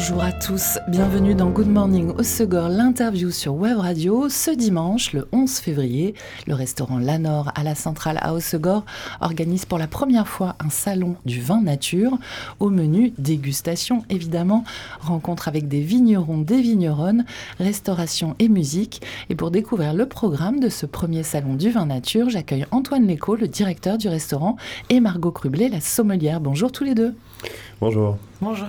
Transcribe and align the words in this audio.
Bonjour 0.00 0.22
à 0.22 0.30
tous, 0.30 0.78
bienvenue 0.86 1.34
dans 1.34 1.50
Good 1.50 1.66
Morning 1.66 2.12
au 2.16 2.22
Segor, 2.22 2.68
l'interview 2.68 3.32
sur 3.32 3.56
Web 3.56 3.78
Radio. 3.78 4.28
Ce 4.28 4.52
dimanche, 4.52 5.12
le 5.12 5.26
11 5.32 5.50
février, 5.58 6.14
le 6.46 6.54
restaurant 6.54 7.00
Lanor 7.00 7.50
à 7.56 7.64
la 7.64 7.74
centrale 7.74 8.16
à 8.22 8.32
Osegor 8.32 8.84
organise 9.20 9.64
pour 9.64 9.76
la 9.76 9.88
première 9.88 10.28
fois 10.28 10.54
un 10.60 10.70
salon 10.70 11.16
du 11.26 11.40
vin 11.40 11.60
nature. 11.60 12.16
Au 12.60 12.70
menu, 12.70 13.12
dégustation 13.18 14.04
évidemment, 14.08 14.62
rencontre 15.00 15.48
avec 15.48 15.66
des 15.66 15.80
vignerons, 15.80 16.38
des 16.38 16.60
vigneronnes, 16.60 17.24
restauration 17.58 18.36
et 18.38 18.48
musique. 18.48 19.02
Et 19.30 19.34
pour 19.34 19.50
découvrir 19.50 19.94
le 19.94 20.06
programme 20.06 20.60
de 20.60 20.68
ce 20.68 20.86
premier 20.86 21.24
salon 21.24 21.54
du 21.54 21.72
vin 21.72 21.86
nature, 21.86 22.30
j'accueille 22.30 22.66
Antoine 22.70 23.08
Léco, 23.08 23.34
le 23.34 23.48
directeur 23.48 23.98
du 23.98 24.06
restaurant, 24.06 24.58
et 24.90 25.00
Margot 25.00 25.32
Crublet, 25.32 25.68
la 25.68 25.80
sommelière. 25.80 26.40
Bonjour 26.40 26.70
tous 26.70 26.84
les 26.84 26.94
deux. 26.94 27.16
Bonjour. 27.80 28.18
Bonjour. 28.40 28.68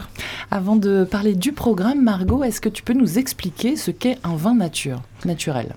Avant 0.52 0.76
de 0.76 1.04
parler 1.04 1.34
du 1.34 1.52
programme, 1.52 2.04
Margot, 2.04 2.44
est-ce 2.44 2.62
que 2.62 2.70
tu 2.70 2.84
peux 2.84 2.94
nous 2.94 3.18
expliquer 3.18 3.76
ce 3.76 3.90
qu'est 3.92 4.18
un 4.24 4.36
vin 4.36 4.54
nature, 4.54 5.02
naturel? 5.26 5.76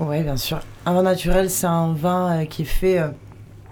Oui, 0.00 0.22
bien 0.22 0.36
sûr. 0.36 0.60
Un 0.86 0.92
vin 0.92 1.02
naturel, 1.02 1.50
c'est 1.50 1.66
un 1.66 1.92
vin 1.92 2.42
euh, 2.42 2.44
qui 2.44 2.62
est 2.62 2.66
fait 2.66 3.00
euh, 3.00 3.08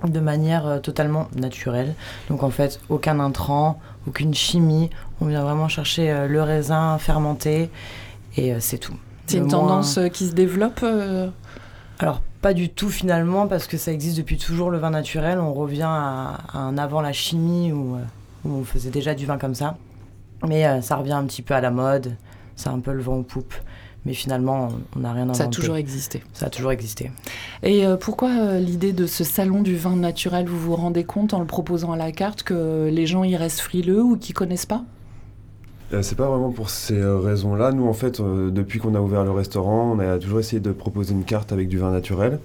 de 0.05 0.19
manière 0.19 0.67
euh, 0.67 0.79
totalement 0.81 1.29
naturelle. 1.37 1.95
Donc 2.29 2.43
en 2.43 2.51
fait, 2.51 2.81
aucun 2.89 3.21
intrant, 3.21 3.79
aucune 4.09 4.35
chimie. 4.35 4.91
On 5.21 5.27
vient 5.27 5.43
vraiment 5.43 5.69
chercher 5.69 6.27
le 6.29 6.43
raisin 6.43 6.99
fermenté 6.99 7.71
et 8.37 8.59
c'est 8.61 8.79
tout. 8.79 8.95
C'est 9.27 9.39
une 9.39 9.49
tendance 9.49 9.99
qui 10.13 10.27
se 10.27 10.35
développe 10.35 10.85
Alors 11.99 12.21
pas 12.43 12.55
du 12.55 12.69
tout 12.69 12.91
finalement 12.91 13.47
parce 13.47 13.67
que 13.67 13.77
ça 13.77 13.93
existe 13.93 14.19
depuis 14.19 14.37
toujours 14.37 14.71
le 14.71 14.79
vin 14.79 14.91
naturel. 14.91 15.39
On 15.41 15.55
revient 15.55 15.89
à, 15.89 16.39
un 16.55 16.77
avant 16.77 17.01
la 17.01 17.13
chimie 17.13 17.73
ou 17.73 17.97
on 18.51 18.65
faisait 18.65 18.91
déjà 18.91 19.15
du 19.15 19.27
vin 19.27 19.39
comme 19.39 19.55
ça. 19.55 19.77
Mais 20.47 20.67
euh, 20.67 20.81
ça 20.81 20.97
revient 20.97 21.13
un 21.13 21.25
petit 21.25 21.43
peu 21.43 21.55
à 21.55 21.61
la 21.61 21.71
mode, 21.71 22.15
c'est 22.57 22.69
un 22.69 22.81
peu 22.81 22.93
le 22.93 23.03
vent 23.03 23.17
aux 23.17 23.23
poupes. 23.23 23.55
Mais 24.05 24.15
finalement, 24.15 24.69
on 24.95 25.01
n'a 25.01 25.13
rien 25.13 25.25
inventé. 25.25 25.39
Ça 25.39 25.45
a 25.45 25.49
toujours 25.49 25.77
existé. 25.77 26.23
Ça 26.33 26.47
a 26.47 26.51
toujours 26.51 26.71
existé. 26.71 27.11
Et 27.65 27.85
euh, 27.85 27.97
pourquoi 27.97 28.31
euh, 28.31 28.61
l'idée 28.61 28.93
de 28.93 29.05
ce 29.07 29.25
salon 29.25 29.63
du 29.63 29.75
vin 29.75 29.97
naturel 29.97 30.47
Vous 30.47 30.59
vous 30.59 30.77
rendez 30.77 31.03
compte 31.03 31.35
en 31.35 31.41
le 31.41 31.47
proposant 31.47 31.91
à 31.91 31.97
la 31.97 32.13
carte 32.13 32.45
que 32.45 32.89
les 32.89 33.07
gens 33.07 33.25
y 33.25 33.35
restent 33.37 33.61
frileux 33.61 34.01
ou 34.01 34.17
qui 34.17 34.33
connaissent 34.33 34.67
pas? 34.67 34.85
C'est 36.03 36.17
pas 36.17 36.29
vraiment 36.29 36.51
pour 36.51 36.71
ces 36.71 37.01
raisons-là. 37.01 37.71
Nous, 37.71 37.87
en 37.87 37.93
fait, 37.93 38.21
depuis 38.21 38.81
qu'on 38.81 38.97
a 38.97 39.01
ouvert 39.01 39.25
le 39.25 39.31
restaurant, 39.31 39.93
on 39.93 40.01
a 40.01 40.19
toujours 40.19 40.41
essayé 40.41 40.59
de 40.59 40.73
proposer 40.73 41.15
une 41.15 41.23
carte 41.23 41.53
avec 41.53 41.69
du 41.69 41.79
vin 41.79 41.93
naturel. 41.93 42.41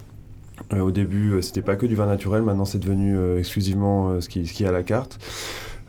Au 0.79 0.91
début, 0.91 1.41
c'était 1.41 1.61
pas 1.61 1.75
que 1.75 1.85
du 1.85 1.95
vin 1.95 2.05
naturel. 2.05 2.43
Maintenant, 2.43 2.65
c'est 2.65 2.79
devenu 2.79 3.17
exclusivement 3.37 4.21
ce 4.21 4.29
qui, 4.29 4.47
ce 4.47 4.53
qui 4.53 4.63
est 4.63 4.67
à 4.67 4.71
la 4.71 4.83
carte. 4.83 5.19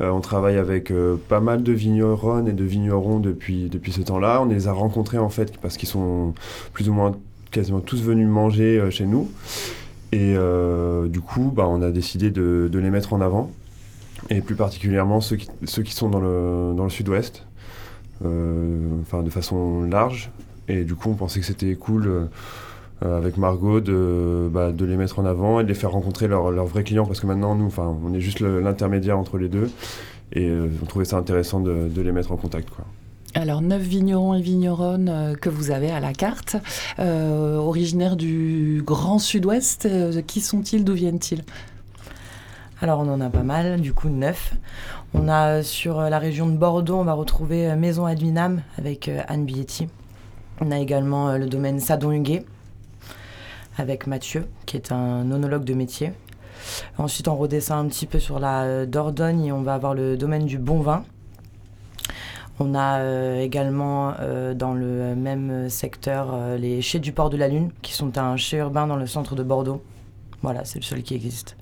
Euh, 0.01 0.11
on 0.11 0.21
travaille 0.21 0.57
avec 0.57 0.91
euh, 0.91 1.17
pas 1.29 1.41
mal 1.41 1.63
de 1.63 1.73
vignerons 1.73 2.47
et 2.47 2.53
de 2.53 2.65
vignerons 2.65 3.21
depuis, 3.21 3.69
depuis 3.69 3.93
ce 3.93 4.01
temps-là. 4.01 4.41
On 4.43 4.47
les 4.47 4.67
a 4.69 4.73
rencontrés 4.73 5.19
en 5.19 5.29
fait 5.29 5.57
parce 5.59 5.77
qu'ils 5.77 5.89
sont 5.89 6.35
plus 6.73 6.89
ou 6.89 6.93
moins 6.93 7.17
quasiment 7.51 7.81
tous 7.81 8.03
venus 8.03 8.27
manger 8.27 8.79
euh, 8.79 8.91
chez 8.91 9.07
nous. 9.07 9.31
Et 10.13 10.35
du 11.09 11.21
coup, 11.23 11.51
bah, 11.57 11.67
on 11.67 11.81
a 11.81 11.91
décidé 11.91 12.31
de, 12.31 12.71
les 12.71 12.91
mettre 12.91 13.15
en 13.15 13.23
avant. 13.23 13.51
Et 14.29 14.43
plus 14.43 14.57
particulièrement 14.57 15.23
ceux 15.23 15.37
qui, 15.37 15.49
ceux 15.65 15.83
qui 15.83 15.95
sont 15.95 16.11
dans 16.11 16.21
le, 16.21 16.75
dans 16.77 16.85
le 16.85 16.91
sud-ouest, 16.91 17.47
enfin 18.21 19.23
de 19.23 19.31
façon 19.31 19.85
large. 19.85 20.31
Et 20.69 20.85
du 20.85 20.95
coup, 20.95 21.11
on 21.11 21.15
pensait 21.15 21.41
que 21.41 21.47
c'était 21.47 21.75
cool 21.75 22.07
euh, 22.07 22.25
avec 23.05 23.37
Margot 23.37 23.81
de, 23.81 24.49
bah, 24.53 24.73
de 24.73 24.85
les 24.85 24.97
mettre 24.97 25.19
en 25.19 25.25
avant 25.25 25.61
et 25.61 25.65
de 25.65 25.69
les 25.69 25.75
faire 25.75 25.91
rencontrer 25.91 26.29
leurs 26.29 26.67
vrais 26.67 26.85
clients 26.85 27.07
parce 27.07 27.21
que 27.21 27.27
maintenant 27.27 27.55
nous 27.55 27.67
enfin 27.67 27.97
on 28.05 28.15
est 28.15 28.21
juste 28.21 28.41
l'intermédiaire 28.41 29.19
entre 29.19 29.39
les 29.39 29.49
deux 29.49 29.71
et 30.33 30.49
euh, 30.49 30.69
on 30.83 30.87
trouvait 30.87 31.05
ça 31.05 31.17
intéressant 31.17 31.61
de, 31.61 31.89
de, 31.89 32.03
les 32.03 32.13
mettre 32.13 32.33
en 32.33 32.37
contact 32.37 32.71
quoi. 32.71 32.85
Alors, 33.35 33.63
neuf 33.63 33.81
vignerons 33.81 34.35
et 34.35 34.43
vigneronnes 34.43 35.09
euh, 35.09 35.35
que 35.35 35.49
vous 35.49 35.71
avez 35.71 35.91
à 35.91 36.01
la 36.01 36.13
carte, 36.13 36.57
originaires 36.99 38.17
du 38.17 38.83
Grand 38.85 39.19
Sud-Ouest. 39.19 39.89
qui 40.27 40.41
sont-ils 40.41 40.85
D'où 40.85 40.93
viennent-ils? 40.93 41.43
Alors 42.83 43.01
on 43.01 43.09
en 43.11 43.21
a 43.21 43.31
pas 43.31 43.43
mal, 43.43 43.81
du 43.81 43.95
coup 43.95 44.09
neuf. 44.09 44.55
On 45.15 45.29
a 45.29 45.63
sur 45.63 46.01
la 46.01 46.19
région 46.19 46.47
de 46.47 46.57
Bordeaux, 46.57 46.97
on 46.97 47.05
va 47.05 47.15
retrouver 47.15 47.75
Maison 47.77 48.07
Adminam 48.07 48.61
avec 48.77 49.11
Anne 49.29 49.45
Billetti. 49.45 49.89
On 50.61 50.71
a 50.71 50.79
également 50.79 51.37
le 51.37 51.47
domaine 51.47 51.81
Sadon-Huguet 51.81 52.45
avec 53.77 54.07
Mathieu, 54.07 54.47
qui 54.67 54.77
est 54.77 54.93
un 54.93 55.31
onologue 55.31 55.65
de 55.65 55.75
métier. 55.75 56.13
Ensuite, 56.99 57.29
on 57.29 57.37
redescend 57.37 57.87
un 57.87 57.89
petit 57.89 58.07
peu 58.07 58.19
sur 58.19 58.39
la 58.39 58.63
euh, 58.63 58.87
Dordogne 58.87 59.47
et 59.47 59.53
on 59.53 59.63
va 59.63 59.75
avoir 59.75 59.95
le 59.95 60.17
domaine 60.17 60.47
du 60.47 60.59
bon 60.59 60.81
vin. 60.81 61.05
On 62.61 62.75
a 62.75 62.99
euh, 62.99 63.41
également 63.41 64.15
euh, 64.21 64.55
dans 64.55 64.75
le 64.75 65.17
même 65.17 65.69
secteur 65.69 66.57
les 66.59 66.83
chais 66.83 67.01
du 67.01 67.13
port 67.13 67.31
de 67.31 67.37
la 67.37 67.49
Lune, 67.49 67.71
qui 67.83 67.93
sont 67.93 68.19
un 68.19 68.37
chai 68.37 68.59
urbain 68.59 68.87
dans 68.87 68.97
le 68.97 69.07
centre 69.07 69.35
de 69.35 69.43
Bordeaux. 69.43 69.83
Voilà, 70.43 70.65
c'est 70.65 70.79
le 70.79 70.85
seul 70.85 71.03
qui 71.03 71.15
existe. 71.15 71.57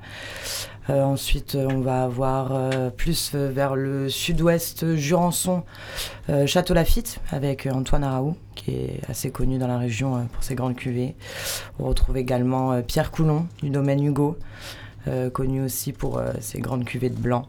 Euh, 0.91 1.03
ensuite, 1.05 1.55
euh, 1.55 1.69
on 1.71 1.81
va 1.81 2.03
avoir 2.03 2.53
euh, 2.53 2.91
plus 2.91 3.35
vers 3.35 3.77
le 3.77 4.09
sud-ouest 4.09 4.97
Jurançon, 4.97 5.63
Château 6.47 6.75
Lafitte, 6.75 7.21
avec 7.31 7.67
Antoine 7.67 8.05
Araou, 8.05 8.37
qui 8.55 8.71
est 8.71 9.01
assez 9.09 9.31
connu 9.31 9.59
dans 9.59 9.67
la 9.67 9.79
région 9.79 10.29
pour 10.33 10.45
ses 10.45 10.55
grandes 10.55 10.77
cuvées. 10.77 11.17
On 11.81 11.87
retrouve 11.87 12.17
également 12.17 12.81
Pierre 12.83 13.11
Coulon, 13.11 13.47
du 13.63 13.71
domaine 13.71 14.05
Hugo, 14.05 14.39
connu 15.33 15.61
aussi 15.61 15.93
pour 15.93 16.23
ses 16.39 16.61
grandes 16.61 16.85
cuvées 16.85 17.11
de 17.11 17.19
blanc. 17.19 17.49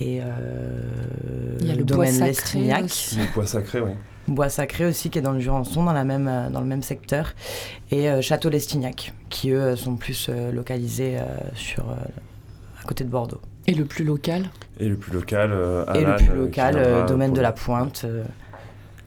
Et 0.00 0.22
Il 1.60 1.66
y 1.66 1.70
a 1.70 1.74
le, 1.74 1.84
domaine 1.84 2.24
Lestignac. 2.24 2.84
Le 3.18 3.34
bois 3.34 3.46
sacré, 3.46 3.80
oui. 3.82 3.90
Bois 4.28 4.48
Sacré 4.48 4.86
aussi, 4.86 5.10
qui 5.10 5.18
est 5.18 5.22
dans 5.22 5.32
le 5.32 5.40
Jurançon, 5.40 5.84
dans, 5.84 5.92
la 5.92 6.04
même, 6.04 6.48
dans 6.50 6.60
le 6.60 6.66
même 6.66 6.82
secteur, 6.82 7.34
et 7.90 8.08
Château 8.22 8.48
Lestignac, 8.48 9.12
qui 9.28 9.50
eux 9.50 9.76
sont 9.76 9.96
plus 9.96 10.30
localisés 10.54 11.18
sur 11.54 11.84
côté 12.90 13.04
de 13.04 13.08
Bordeaux. 13.08 13.40
Et 13.68 13.74
le 13.74 13.84
plus 13.84 14.02
local 14.02 14.50
Et 14.80 14.88
le 14.88 14.96
plus 14.96 15.12
local, 15.12 15.52
euh, 15.52 15.84
Et 15.94 16.04
le 16.04 16.16
plus 16.16 16.34
local, 16.34 16.74
euh, 16.76 17.06
domaine 17.06 17.32
de 17.32 17.40
la 17.40 17.52
Pointe, 17.52 18.02
euh, 18.04 18.24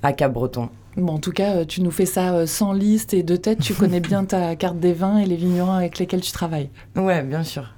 à 0.02 0.14
Cap-Breton. 0.14 0.70
Bon, 0.96 1.16
en 1.16 1.20
tout 1.20 1.34
cas, 1.34 1.66
tu 1.66 1.82
nous 1.82 1.92
fais 1.92 2.06
ça 2.06 2.48
sans 2.48 2.72
liste 2.72 3.14
et 3.14 3.24
de 3.24 3.36
tête. 3.36 3.60
Tu 3.60 3.74
connais 3.74 4.00
bien 4.00 4.24
ta 4.24 4.56
carte 4.56 4.80
des 4.80 4.94
vins 4.94 5.18
et 5.18 5.26
les 5.26 5.36
vignerons 5.36 5.74
avec 5.74 6.00
lesquels 6.00 6.22
tu 6.22 6.32
travailles. 6.32 6.70
Ouais, 6.96 7.24
bien 7.24 7.44
sûr. 7.44 7.74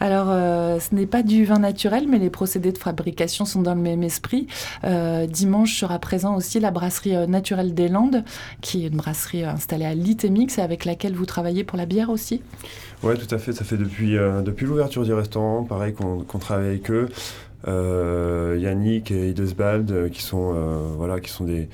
Alors, 0.00 0.26
euh, 0.30 0.78
ce 0.78 0.94
n'est 0.94 1.06
pas 1.06 1.22
du 1.22 1.44
vin 1.44 1.58
naturel, 1.58 2.06
mais 2.08 2.18
les 2.18 2.30
procédés 2.30 2.72
de 2.72 2.78
fabrication 2.78 3.44
sont 3.44 3.62
dans 3.62 3.74
le 3.74 3.80
même 3.80 4.02
esprit. 4.02 4.46
Euh, 4.84 5.26
dimanche 5.26 5.78
sera 5.78 5.98
présent 5.98 6.36
aussi 6.36 6.60
la 6.60 6.70
brasserie 6.70 7.16
euh, 7.16 7.26
Naturelle 7.26 7.74
des 7.74 7.88
Landes, 7.88 8.24
qui 8.60 8.84
est 8.84 8.88
une 8.88 8.96
brasserie 8.96 9.44
installée 9.44 9.84
à 9.84 9.94
Litemix 9.94 10.58
et 10.58 10.62
avec 10.62 10.84
laquelle 10.84 11.14
vous 11.14 11.26
travaillez 11.26 11.64
pour 11.64 11.78
la 11.78 11.86
bière 11.86 12.10
aussi. 12.10 12.42
Oui, 13.02 13.14
tout 13.16 13.34
à 13.34 13.38
fait. 13.38 13.52
Ça 13.52 13.64
fait 13.64 13.76
depuis, 13.76 14.16
depuis 14.44 14.66
l'ouverture 14.66 15.04
du 15.04 15.12
restaurant, 15.12 15.64
pareil, 15.64 15.92
qu'on 15.92 16.38
travaille 16.38 16.68
avec 16.68 16.90
eux. 16.90 17.08
Yannick 17.66 19.10
et 19.10 19.30
Idesbald, 19.30 20.10
qui 20.10 20.22
sont, 20.22 20.54
voilà, 20.96 21.20
qui 21.20 21.30
sont 21.30 21.44
des 21.44 21.68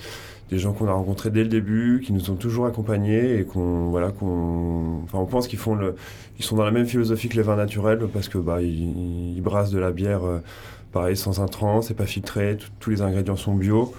des 0.52 0.58
gens 0.58 0.74
qu'on 0.74 0.86
a 0.86 0.92
rencontrés 0.92 1.30
dès 1.30 1.42
le 1.42 1.48
début, 1.48 2.02
qui 2.04 2.12
nous 2.12 2.30
ont 2.30 2.34
toujours 2.34 2.66
accompagnés 2.66 3.38
et 3.38 3.44
qu'on 3.44 3.88
voilà 3.88 4.10
qu'on 4.10 5.00
enfin 5.04 5.18
on 5.18 5.24
pense 5.24 5.48
qu'ils 5.48 5.58
font 5.58 5.74
le 5.74 5.96
ils 6.38 6.44
sont 6.44 6.56
dans 6.56 6.64
la 6.64 6.70
même 6.70 6.86
philosophie 6.86 7.30
que 7.30 7.36
les 7.36 7.42
vins 7.42 7.56
naturels 7.56 8.06
parce 8.12 8.28
que 8.28 8.36
bah 8.36 8.60
ils, 8.60 9.40
brassent 9.40 9.70
de 9.70 9.78
la 9.78 9.92
bière 9.92 10.20
euh, 10.24 11.14
sans 11.14 11.40
intrants, 11.40 11.81
c'est 11.81 11.94
pas 11.94 12.04
filtré, 12.04 12.58
tous 12.81 12.90
les 12.90 13.00
ingrédients 13.00 13.37
sont 13.37 13.54
bio. 13.54 13.94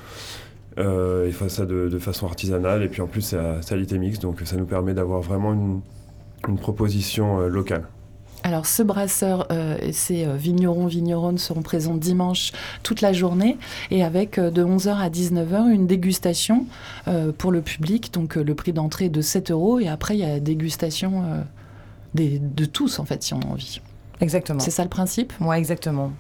Euh, 0.78 1.26
ils 1.28 1.34
font 1.34 1.50
ça 1.50 1.66
de, 1.66 1.98
façon 2.00 2.28
artisanale 2.28 2.84
et 2.84 2.88
puis 2.88 3.02
en 3.02 3.08
plus 3.08 3.22
c'est 3.22 3.38
à, 3.38 3.60
à 3.60 3.98
Mix 3.98 4.20
donc 4.20 4.42
ça 4.46 4.56
nous 4.56 4.66
permet 4.66 4.94
d'avoir 4.94 5.22
vraiment 5.22 5.54
une, 5.54 5.82
une 6.48 6.60
proposition 6.60 7.42
euh, 7.42 7.48
locale. 7.48 7.88
Alors 8.44 8.66
ce 8.66 8.84
brasseur 8.84 9.48
euh, 9.52 9.78
et 9.82 9.94
ses 9.94 10.26
euh, 10.26 10.36
vignerons, 10.36 10.86
vigneronnes 10.86 11.38
seront 11.38 11.62
présents 11.62 11.96
dimanche 11.96 12.52
toute 12.84 13.00
la 13.00 13.14
journée 13.14 13.58
et 13.90 14.04
avec 14.04 14.38
euh, 14.38 14.52
de 14.52 14.64
11h 14.64 14.98
à 14.98 15.10
19h 15.10 15.70
une 15.70 15.88
dégustation 15.88 16.66
pour 17.38 17.52
le 17.52 17.62
public. 17.62 18.14
Donc 18.14 18.36
le 18.36 18.56
prix 18.56 18.74
d'entrée 18.74 19.06
est 19.06 19.10
de 19.10 19.22
7 19.22 19.52
euros 19.52 19.80
et 19.80 19.88
après 19.88 20.16
il 20.16 20.20
y 20.20 20.26
a 20.26 20.40
dégustation 20.40 21.24
de 22.14 22.66
tous 22.66 23.00
en 23.00 23.06
fait 23.06 23.24
si 23.24 23.34
on 23.34 23.40
a 23.40 23.46
envie. 23.46 23.82
Exactement. 24.20 24.60
C'est 24.60 24.72
ça 24.72 24.84
le 24.84 24.90
principe? 24.90 25.34
Moi 25.40 25.58
exactement. 25.58 26.12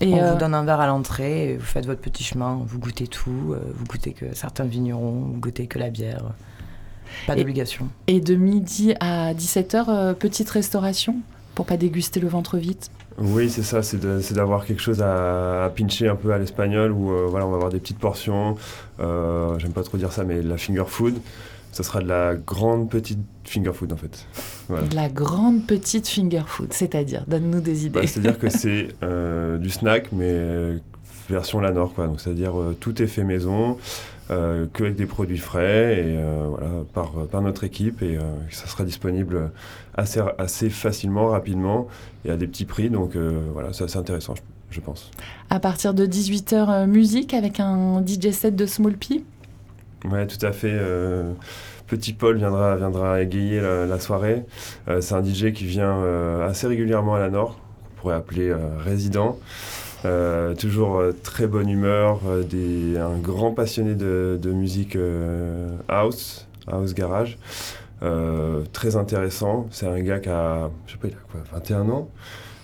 Et 0.00 0.14
on 0.14 0.32
vous 0.32 0.38
donne 0.38 0.54
un 0.54 0.64
verre 0.64 0.80
à 0.80 0.86
l'entrée, 0.86 1.56
vous 1.58 1.66
faites 1.66 1.86
votre 1.86 2.00
petit 2.00 2.24
chemin, 2.24 2.60
vous 2.64 2.78
goûtez 2.78 3.06
tout, 3.06 3.54
vous 3.74 3.84
goûtez 3.86 4.12
que 4.12 4.34
certains 4.34 4.64
vignerons, 4.64 5.28
vous 5.32 5.38
goûtez 5.38 5.66
que 5.66 5.78
la 5.78 5.90
bière. 5.90 6.24
Pas 7.26 7.36
d'obligation. 7.36 7.88
Et 8.06 8.20
de 8.20 8.34
midi 8.34 8.94
à 9.00 9.34
17h, 9.34 10.14
petite 10.14 10.48
restauration? 10.50 11.16
Pour 11.60 11.66
pas 11.66 11.76
déguster 11.76 12.20
le 12.20 12.28
ventre 12.28 12.56
vite. 12.56 12.90
Oui, 13.18 13.50
c'est 13.50 13.62
ça, 13.62 13.82
c'est 13.82 14.32
d'avoir 14.32 14.64
quelque 14.64 14.80
chose 14.80 15.02
à, 15.02 15.70
pincher 15.76 16.08
un 16.08 16.16
peu 16.16 16.32
à 16.32 16.38
l'espagnol 16.38 16.90
où 16.90 17.12
voilà, 17.28 17.46
on 17.46 17.50
va 17.50 17.56
avoir 17.56 17.70
des 17.70 17.80
petites 17.80 17.98
portions. 17.98 18.56
J'aime 18.98 19.72
pas 19.74 19.82
trop 19.82 19.98
dire 19.98 20.10
ça, 20.10 20.24
mais 20.24 20.40
la 20.40 20.56
finger 20.56 20.84
food. 20.86 21.18
Ça 21.70 21.82
sera 21.82 22.00
de 22.00 22.08
la 22.08 22.34
grande 22.34 22.88
petite 22.88 23.18
finger 23.44 23.74
food 23.74 23.92
en 23.92 23.98
fait. 23.98 24.26
De 24.70 24.96
la 24.96 25.10
grande 25.10 25.66
petite 25.66 26.08
finger 26.08 26.44
food, 26.46 26.72
c'est-à-dire, 26.72 27.24
donne-nous 27.28 27.60
des 27.60 27.84
idées. 27.84 28.00
Bah, 28.00 28.06
c'est-à-dire 28.06 28.38
que 28.38 28.48
c'est 28.48 28.88
du 29.58 29.68
snack, 29.68 30.12
mais 30.12 30.78
version 31.28 31.60
la 31.60 31.72
Nord, 31.72 31.94
quoi. 31.94 32.06
Donc 32.06 32.20
c'est-à-dire 32.20 32.54
tout 32.80 33.02
est 33.02 33.06
fait 33.06 33.24
maison. 33.24 33.76
Euh, 34.30 34.66
qu'avec 34.72 34.94
des 34.94 35.06
produits 35.06 35.38
frais 35.38 35.94
et 35.98 36.16
euh, 36.16 36.46
voilà, 36.48 36.68
par, 36.94 37.10
par, 37.26 37.42
notre 37.42 37.64
équipe 37.64 38.00
et 38.00 38.16
euh, 38.16 38.20
ça 38.50 38.68
sera 38.68 38.84
disponible 38.84 39.50
assez, 39.96 40.20
assez 40.38 40.70
facilement, 40.70 41.30
rapidement 41.30 41.88
et 42.24 42.30
à 42.30 42.36
des 42.36 42.46
petits 42.46 42.64
prix. 42.64 42.90
Donc 42.90 43.16
voilà, 43.16 43.72
c'est 43.72 43.84
assez 43.84 43.96
intéressant, 43.96 44.34
je, 44.70 44.80
pense. 44.80 45.10
À 45.48 45.58
partir 45.58 45.94
de 45.94 46.06
18h, 46.06 46.86
musique 46.86 47.34
avec 47.34 47.58
un 47.58 48.04
DJ 48.06 48.30
set 48.30 48.54
de 48.54 48.66
Small 48.66 48.92
P 48.92 49.24
Ouais, 50.08 50.28
tout 50.28 50.44
à 50.46 50.52
fait. 50.52 50.78
Petit 51.88 52.12
Paul 52.12 52.36
viendra, 52.36 52.76
viendra 52.76 53.20
égayer 53.20 53.60
la, 53.60 53.98
soirée. 53.98 54.44
c'est 55.00 55.14
un 55.14 55.24
DJ 55.24 55.52
qui 55.52 55.64
vient 55.64 56.04
assez 56.44 56.68
régulièrement 56.68 57.16
à 57.16 57.18
la 57.18 57.30
Nord, 57.30 57.58
qu'on 57.96 58.00
pourrait 58.02 58.14
appeler 58.14 58.54
résident. 58.78 59.36
Euh, 60.04 60.54
toujours 60.54 60.98
euh, 60.98 61.12
très 61.22 61.46
bonne 61.46 61.68
humeur, 61.68 62.20
euh, 62.26 62.42
des, 62.42 62.98
un 62.98 63.18
grand 63.18 63.52
passionné 63.52 63.94
de, 63.94 64.38
musique 64.44 64.96
house, 65.88 66.46
house 66.66 66.94
garage. 66.94 67.38
très 68.72 68.96
intéressant. 68.96 69.68
C'est 69.70 69.86
un 69.86 70.00
gars 70.00 70.18
qui 70.18 70.28
a, 70.28 70.70
je 70.86 70.92
sais 70.92 70.98
pas, 70.98 71.08
il 71.08 71.14
a 71.14 71.16
quoi, 71.30 71.40
21 71.52 71.88
ans. 71.90 72.08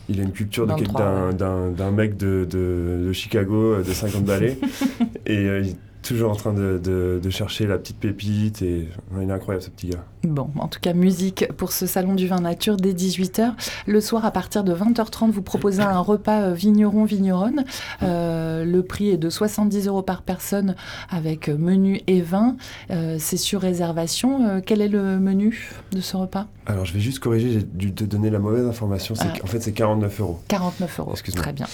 Il 0.09 0.21
a 0.21 0.23
une 0.23 0.33
culture 0.33 0.67
d'un 0.67 1.91
mec 1.91 2.17
de, 2.17 2.47
de, 2.49 3.13
Chicago 3.13 3.83
de 3.83 3.93
50 3.93 4.25
balais. 4.25 4.57
et 5.27 5.75
toujours 6.09 6.31
en 6.31 6.37
train 6.37 6.53
de, 6.53 7.21
chercher 7.31 7.67
la 7.67 7.77
petite 7.79 7.99
pépite 7.99 8.63
et 8.63 8.89
il 9.21 9.29
est 9.29 9.33
incroyable 9.33 9.65
ce 9.65 9.71
petit 9.71 9.89
gars. 9.89 10.05
Bon, 10.23 10.49
en 10.59 10.69
tout 10.69 10.81
cas, 10.81 10.93
musique 10.93 11.47
pour 11.57 11.73
ce 11.73 11.87
salon 11.87 12.15
du 12.15 12.27
vin 12.27 12.41
nature 12.41 12.77
dès 12.77 12.93
18h. 12.93 13.53
Le 13.87 14.01
soir, 14.01 14.25
à 14.25 14.31
partir 14.31 14.65
de 14.65 14.75
20h30, 14.75 15.31
vous 15.31 15.43
proposez 15.43 15.83
un 15.83 15.99
repas 15.99 16.51
vigneron-vigneronne. 16.51 17.65
Euh, 18.03 18.65
le 18.65 18.83
prix 18.83 19.11
est 19.11 19.17
de 19.17 19.29
70 19.29 19.89
euros 19.89 20.03
par 20.03 20.23
personne 20.23 20.77
avec 21.11 21.49
menu 21.49 22.01
et 22.07 22.21
vin. 22.21 22.57
Euh, 22.91 23.17
c'est 23.19 23.37
sur 23.37 23.61
réservation. 23.61 24.47
Euh, 24.47 24.61
quel 24.65 24.81
est 24.81 24.89
le 24.89 25.19
menu 25.19 25.73
de 25.93 26.01
ce 26.01 26.17
repas? 26.17 26.47
Alors, 26.67 26.85
je 26.85 26.93
vais 26.93 27.01
juste 27.01 27.19
corriger, 27.19 27.53
j'ai 27.53 27.63
dû 27.63 27.93
te 27.93 28.05
donner 28.05 28.31
la 28.31 28.39
mauvaise 28.39 28.67
information. 28.67 29.15
Ah. 29.21 29.27
En 29.43 29.47
fait, 29.47 29.61
c'est 29.61 29.73
49 29.73 30.21
euros. 30.21 30.41
49 30.49 31.01
euros, 31.01 31.15
très 31.35 31.53
bien. 31.53 31.67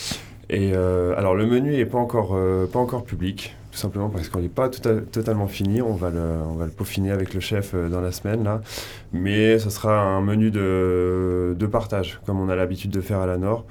Et 0.51 0.75
alors, 0.75 1.35
le 1.35 1.47
menu 1.47 1.71
n'est 1.73 1.87
pas, 1.87 1.99
encore 1.99 2.37
pas 2.71 2.79
encore 2.79 3.05
public 3.05 3.55
tout 3.73 3.79
simplement 3.79 4.11
parce 4.11 4.29
qu'on 4.29 4.41
n'est 4.41 4.49
pas 4.49 4.69
totalement 4.69 5.49
fini. 5.49 5.81
On 5.81 5.95
va, 5.95 6.11
le, 6.11 6.21
on 6.47 6.55
va 6.55 6.67
le 6.67 6.71
peaufiner 6.71 7.11
avec 7.11 7.33
le 7.33 7.41
chef 7.41 7.73
euh, 7.75 7.89
dans 7.89 8.03
la 8.03 8.13
semaine, 8.13 8.45
là. 8.45 8.61
Mais 9.13 9.59
ce 9.59 9.71
sera 9.71 9.99
un 9.99 10.21
menu 10.21 10.51
de, 10.51 11.57
de 11.59 11.67
partage, 11.67 12.21
comme 12.27 12.39
on 12.39 12.51
a 12.51 12.55
l'habitude 12.55 12.91
de 12.91 13.01
faire 13.01 13.19
à 13.19 13.27
la 13.27 13.39
Nord. 13.39 13.65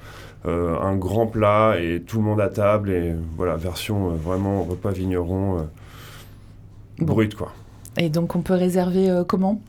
Euh, 0.44 0.76
un 0.80 0.96
grand 0.96 1.28
plat 1.28 1.76
et 1.80 2.02
tout 2.04 2.18
le 2.18 2.24
monde 2.24 2.40
à 2.40 2.48
table. 2.48 2.90
Et 2.90 3.14
voilà, 3.36 3.56
version 3.56 4.10
euh, 4.10 4.14
vraiment 4.14 4.64
repas 4.64 4.90
vigneron 4.90 5.68
brut, 6.98 7.36
quoi. 7.36 7.52
Et 7.96 8.08
donc, 8.08 8.34
on 8.34 8.42
peut 8.42 8.54
réserver 8.54 9.22
comment? 9.28 9.60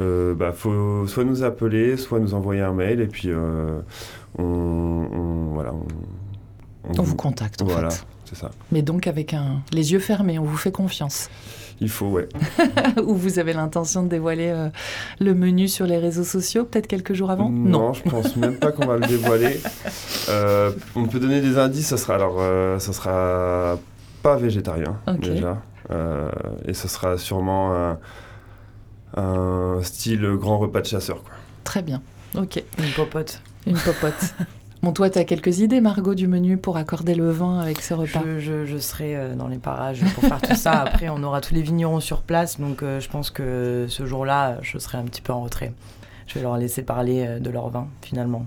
Euh, 0.00 0.34
bah, 0.34 0.52
faut 0.52 1.06
soit 1.06 1.24
nous 1.24 1.42
appeler, 1.42 1.96
soit 1.96 2.20
nous 2.20 2.32
envoyer 2.32 2.62
un 2.62 2.72
mail, 2.72 3.00
et 3.00 3.06
puis 3.06 3.30
on, 3.34 4.42
on, 4.42 5.50
voilà, 5.52 5.72
on, 5.74 6.98
on, 6.98 7.02
vous 7.02 7.16
contacte 7.16 7.62
en 7.62 7.66
voilà. 7.66 7.90
fait 7.90 8.06
ça. 8.36 8.50
Mais 8.72 8.82
donc 8.82 9.06
avec 9.06 9.34
un, 9.34 9.62
les 9.72 9.92
yeux 9.92 9.98
fermés, 9.98 10.38
on 10.38 10.44
vous 10.44 10.56
fait 10.56 10.72
confiance. 10.72 11.28
Il 11.80 11.88
faut, 11.88 12.06
ouais. 12.06 12.28
Ou 13.04 13.14
vous 13.14 13.38
avez 13.38 13.52
l'intention 13.52 14.02
de 14.02 14.08
dévoiler 14.08 14.48
euh, 14.48 14.68
le 15.20 15.34
menu 15.34 15.68
sur 15.68 15.86
les 15.86 15.98
réseaux 15.98 16.24
sociaux, 16.24 16.64
peut-être 16.64 16.88
quelques 16.88 17.14
jours 17.14 17.30
avant? 17.30 17.50
Non, 17.50 17.92
je 17.92 18.02
pense 18.02 18.36
même 18.36 18.56
pas 18.56 18.72
qu'on 18.72 18.86
va 18.86 18.96
le 18.96 19.06
dévoiler. 19.06 19.60
Euh, 20.30 20.72
on 20.94 21.06
peut 21.06 21.20
donner 21.20 21.40
des 21.40 21.56
indices, 21.56 21.86
ça 21.86 21.96
sera 21.96 22.16
alors, 22.16 22.36
euh, 22.38 22.78
ça 22.78 22.92
sera 22.92 23.78
pas 24.22 24.36
végétarien 24.36 25.00
déjà, 25.18 25.62
et 26.66 26.74
ce 26.74 26.86
sera 26.86 27.16
sûrement 27.16 27.74
un, 27.74 27.98
un, 29.16 29.82
style 29.82 30.20
grand 30.38 30.58
repas 30.58 30.82
de 30.82 30.86
chasseur, 30.86 31.22
quoi. 31.22 31.32
Très 31.64 31.80
bien, 31.80 32.02
ok. 32.36 32.62
Une 32.78 32.92
popote. 32.94 33.40
Une 33.66 33.78
popote. 33.78 34.34
Bon, 34.82 34.92
toi, 34.92 35.10
tu 35.10 35.18
as 35.18 35.24
quelques 35.24 35.58
idées, 35.58 35.80
Margot, 35.80 36.14
du 36.14 36.28
menu 36.28 36.56
pour 36.56 36.76
accorder 36.76 37.16
le 37.16 37.32
vin 37.32 37.58
avec 37.58 37.80
ce 37.80 37.94
repas 37.94 38.22
Je, 38.38 38.78
serai 38.78 39.16
euh, 39.16 39.34
dans 39.34 39.48
les 39.48 39.58
parages 39.58 40.04
pour 40.14 40.22
faire 40.22 40.40
tout 40.40 40.54
ça. 40.54 40.70
Après, 40.82 41.08
on 41.08 41.20
aura 41.24 41.40
tous 41.40 41.52
les 41.52 41.62
vignerons 41.62 41.98
sur 41.98 42.22
place, 42.22 42.60
donc 42.60 42.84
euh, 42.84 43.00
je 43.00 43.08
pense 43.08 43.30
que 43.30 43.86
ce 43.88 44.06
jour-là, 44.06 44.58
je 44.62 44.78
serai 44.78 44.98
un 44.98 45.02
petit 45.02 45.20
peu 45.20 45.32
en 45.32 45.42
retrait. 45.42 45.72
Je 46.28 46.34
vais 46.34 46.42
leur 46.42 46.56
laisser 46.56 46.82
parler 46.82 47.24
euh, 47.26 47.38
de 47.40 47.50
leur 47.50 47.70
vin, 47.70 47.88
finalement. 48.02 48.46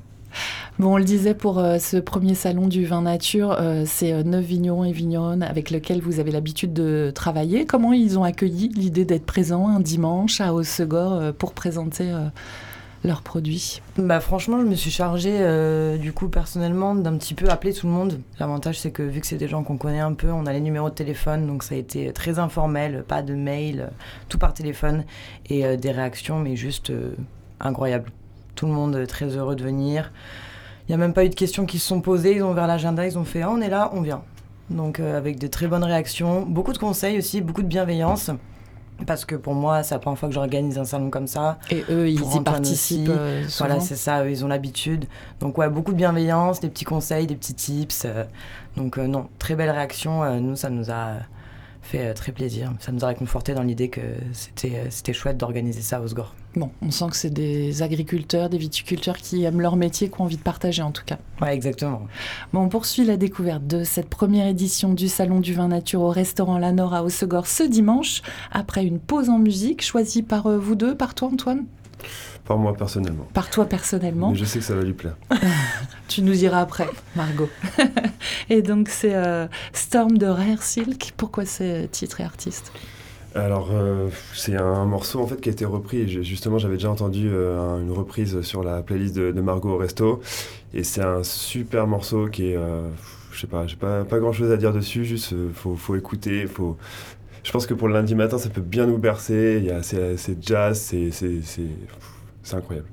Bon, 0.80 0.94
on 0.94 0.98
le 0.98 1.04
disait 1.04 1.34
pour 1.34 1.56
ce 1.56 1.98
premier 1.98 2.34
salon 2.34 2.68
du 2.68 2.86
vin 2.86 3.02
nature, 3.02 3.60
c'est 3.86 4.24
neuf 4.24 4.46
vignerons 4.46 4.86
et 4.86 4.94
vigneronnes 4.94 5.44
avec 5.44 5.70
lesquels 5.70 6.00
vous 6.00 6.22
avez 6.22 6.32
l'habitude 6.32 6.72
de 6.72 7.12
travailler. 7.14 7.66
Comment 7.66 7.92
ils 7.92 8.18
ont 8.18 8.24
accueilli 8.24 8.70
l'idée 8.70 9.04
d'être 9.04 9.26
présents 9.26 9.68
un 9.68 9.82
dimanche 9.82 10.40
à 10.40 10.54
Haussegor 10.54 11.34
pour 11.34 11.52
présenter 11.52 12.14
leurs 13.04 13.22
produits 13.22 13.82
bah 13.98 14.20
Franchement, 14.20 14.60
je 14.60 14.66
me 14.66 14.76
suis 14.76 14.92
chargée, 14.92 15.38
euh, 15.40 15.98
du 15.98 16.14
coup, 16.14 16.30
personnellement, 16.30 16.96
d'un 16.96 17.18
petit 17.18 17.34
peu 17.34 17.50
appeler 17.50 17.74
tout 17.74 17.88
le 17.88 17.94
monde. 17.94 18.20
L'avantage, 18.40 18.80
c'est 18.80 18.92
que 18.92 19.04
vu 19.04 19.22
que 19.22 19.28
c'est 19.28 19.38
des 19.38 19.48
gens 19.48 19.64
qu'on 19.64 19.78
connaît 19.78 20.00
un 20.00 20.14
peu, 20.14 20.32
on 20.32 20.46
a 20.46 20.54
les 20.54 20.62
numéros 20.62 20.90
de 20.90 20.96
téléphone, 20.96 21.48
donc 21.48 21.64
ça 21.64 21.76
a 21.76 21.78
été 21.78 22.12
très 22.14 22.40
informel, 22.40 23.04
pas 23.08 23.22
de 23.22 23.34
mail, 23.34 23.90
tout 24.30 24.38
par 24.38 24.54
téléphone, 24.54 25.04
et 25.50 25.66
euh, 25.66 25.78
des 25.78 25.92
réactions, 25.92 26.40
mais 26.40 26.56
juste 26.56 26.92
euh, 26.92 27.16
incroyables. 27.60 28.12
Tout 28.56 28.68
le 28.68 28.74
monde 28.74 29.08
très 29.08 29.36
heureux 29.36 29.56
de 29.56 29.64
venir. 29.64 30.12
Il 30.88 30.92
n'y 30.92 30.96
a 30.96 30.98
même 30.98 31.14
pas 31.14 31.26
eu 31.26 31.30
de 31.30 31.36
questions 31.36 31.66
qui 31.66 31.80
se 31.80 31.88
sont 31.88 32.02
posées, 32.02 32.36
ils 32.36 32.44
ont 32.44 32.52
ouvert 32.52 32.68
l'agenda, 32.68 33.06
ils 33.06 33.18
ont 33.18 33.24
fait 33.24 33.42
ah, 33.42 33.50
on 33.52 33.62
est 33.62 33.70
là, 33.70 33.90
on 33.94 34.02
vient». 34.02 34.24
Donc 34.70 35.00
avec 35.00 35.38
de 35.38 35.48
très 35.48 35.68
bonnes 35.68 35.84
réactions, 35.84 36.44
beaucoup 36.44 36.72
de 36.72 36.78
conseils 36.78 37.18
aussi, 37.18 37.42
beaucoup 37.42 37.62
de 37.62 37.68
bienveillance 37.68 38.32
parce 39.06 39.26
que 39.26 39.36
pour 39.36 39.54
moi, 39.54 39.84
c'est 39.84 39.96
la 39.96 40.00
première 40.00 40.18
fois 40.18 40.30
que 40.30 40.36
j'organise 40.36 40.78
un 40.78 40.86
salon 40.86 41.10
comme 41.10 41.28
ça. 41.28 41.58
Et 41.70 41.84
eux, 41.90 42.10
ils 42.10 42.36
y 42.36 42.40
participent. 42.42 43.10
Euh, 43.10 43.44
voilà, 43.58 43.80
c'est 43.80 43.96
ça, 43.96 44.24
eux, 44.24 44.32
ils 44.32 44.44
ont 44.46 44.48
l'habitude. 44.48 45.06
Donc, 45.40 45.58
ouais, 45.58 45.70
beaucoup 45.70 45.92
de 45.92 45.98
bienveillance, 45.98 46.60
des 46.60 46.70
petits 46.70 46.86
conseils, 46.86 47.28
des 47.28 47.36
petits 47.36 47.54
tips. 47.54 48.04
Euh, 48.06 48.24
donc, 48.78 48.98
euh, 48.98 49.08
non, 49.08 49.28
très 49.40 49.56
belle 49.56 49.70
réaction. 49.70 50.40
nous, 50.40 50.56
ça 50.56 50.70
nous 50.70 50.92
a 50.92 51.14
fait 51.82 52.14
très 52.14 52.32
plaisir. 52.32 52.74
Ça 52.80 52.92
nous 52.92 53.04
a 53.04 53.08
réconforté 53.08 53.54
dans 53.54 53.64
l'idée 53.64 53.90
que 53.90 54.02
c'était 54.34 55.14
chouette 55.14 55.38
d'organiser 55.38 55.82
ça 55.82 55.98
à 55.98 56.02
Osgore. 56.02 56.36
Bon, 56.56 56.70
on 56.82 56.92
sent 56.92 57.06
que 57.10 57.16
c'est 57.16 57.30
des 57.30 57.82
agriculteurs, 57.82 58.50
des 58.50 58.58
viticulteurs 58.58 59.18
qui 59.18 59.44
aiment 59.44 59.62
leur 59.62 59.78
métier, 59.78 60.10
qui 60.10 60.20
ont 60.20 60.26
envie 60.26 60.38
de 60.38 60.42
partager 60.42 60.82
en 60.82 60.92
tout 60.92 61.04
cas. 61.06 61.18
Ouais, 61.42 61.54
exactement. 61.54 62.08
Bon, 62.52 62.62
on 62.62 62.70
poursuit 62.70 63.06
la 63.06 63.18
découverte 63.18 63.66
de 63.66 63.84
cette 63.84 64.10
première 64.10 64.48
édition 64.48 64.94
du 64.94 65.08
Salon 65.08 65.40
du 65.40 65.54
vin 65.54 65.70
nature 65.70 66.02
au 66.02 66.10
restaurant 66.10 66.58
La 66.58 66.72
Nord 66.72 66.94
à 66.94 67.04
Haussegor 67.04 67.48
ce 67.48 67.64
dimanche, 67.64 68.22
après 68.52 68.86
une 68.86 69.00
pause 69.00 69.30
en 69.30 69.40
musique 69.40 69.82
choisie 69.82 70.24
par 70.24 70.48
euh, 70.48 70.58
vous 70.58 70.76
deux, 70.76 70.96
par 70.96 71.16
toi 71.16 71.30
Antoine? 71.30 71.66
Par 72.52 72.58
moi 72.58 72.74
personnellement. 72.74 73.26
Par 73.34 73.50
toi 73.50 73.66
personnellement. 73.66 74.32
Mais 74.32 74.38
je 74.38 74.44
sais 74.44 74.60
que 74.60 74.66
ça 74.66 74.76
va 74.76 74.84
lui 74.84 74.92
plaire. 74.92 75.16
tu 76.10 76.22
nous 76.22 76.44
iras 76.44 76.60
après, 76.60 76.90
Margot. 77.16 77.50
et 78.50 78.62
donc 78.62 78.90
c'est 78.90 79.16
euh, 79.16 79.48
Storm 79.72 80.18
de 80.18 80.26
Rare 80.26 80.62
Silk. 80.62 81.14
Pourquoi 81.16 81.46
c'est 81.46 81.90
titre 81.90 82.20
et 82.20 82.26
artiste? 82.26 82.74
Alors, 83.36 83.70
euh, 83.72 84.10
c'est 84.34 84.58
un 84.58 84.84
morceau 84.84 85.22
en 85.22 85.28
fait 85.28 85.40
qui 85.40 85.48
a 85.48 85.54
été 85.54 85.64
repris. 85.64 86.10
Justement, 86.26 86.58
j'avais 86.58 86.74
déjà 86.74 86.92
entendu 86.92 87.30
euh, 87.32 87.80
une 87.80 87.92
reprise 87.92 88.42
sur 88.42 88.66
la 88.66 88.82
playlist 88.82 89.16
de, 89.16 89.40
Margot 89.40 89.70
au 89.70 89.78
resto, 89.78 90.20
et 90.74 90.84
c'est 90.84 91.02
un 91.02 91.24
super 91.24 91.88
morceau 91.88 92.28
qui 92.28 92.50
est, 92.50 92.58
euh, 92.58 92.90
je 93.32 93.40
sais 93.40 93.48
pas, 93.48 93.66
j'ai 93.66 93.78
pas, 93.78 94.04
pas 94.04 94.20
grand 94.20 94.34
chose 94.34 94.52
à 94.52 94.58
dire 94.58 94.74
dessus. 94.74 95.06
Juste, 95.06 95.34
faut, 95.54 95.78
faut 95.78 95.96
écouter, 95.96 96.48
faut. 96.48 96.76
Je 97.44 97.52
pense 97.54 97.66
que 97.66 97.74
pour 97.74 97.88
le 97.88 97.94
lundi 97.94 98.14
matin, 98.14 98.38
ça 98.38 98.50
peut 98.50 98.60
bien 98.60 98.86
nous 98.86 98.98
bercer. 98.98 99.60
Il 99.62 99.66
y 99.68 99.72
a, 99.72 99.82
c'est, 99.82 100.46
jazz, 100.46 100.78
c'est, 100.78 101.12
c'est 101.12 101.40
incroyable. 102.54 102.88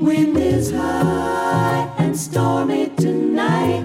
Wind 0.00 0.38
is 0.38 0.70
high 0.70 1.86
and 1.98 2.18
stormy 2.18 2.88
tonight. 2.96 3.84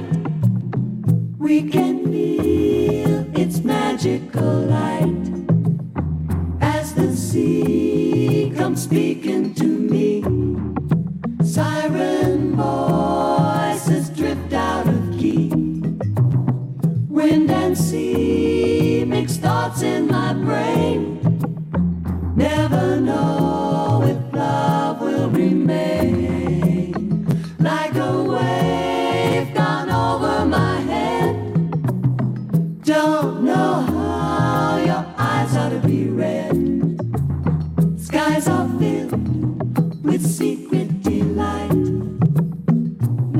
We 1.38 1.70
can 1.70 2.06
feel 2.10 3.38
its 3.38 3.60
magical 3.60 4.62
light 4.62 5.12
as 6.62 6.94
the 6.94 7.14
sea 7.14 8.54
comes 8.56 8.84
speaking 8.84 9.55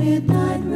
midnight 0.06 0.75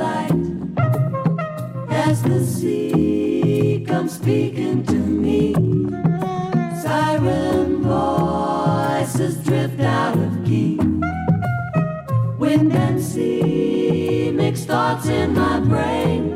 light 0.00 0.32
as 1.90 2.22
the 2.22 2.40
sea 2.44 3.84
comes 3.86 4.14
speaking 4.14 4.82
to 4.86 4.94
me. 4.94 5.52
Siren 6.82 7.82
voices 7.82 9.36
drift 9.44 9.80
out 9.80 10.16
of 10.16 10.32
key. 10.46 10.76
Wind 12.38 12.72
and 12.72 12.98
sea 13.02 14.32
mix 14.32 14.64
thoughts 14.64 15.06
in 15.06 15.34
my 15.34 15.60
brain. 15.60 16.29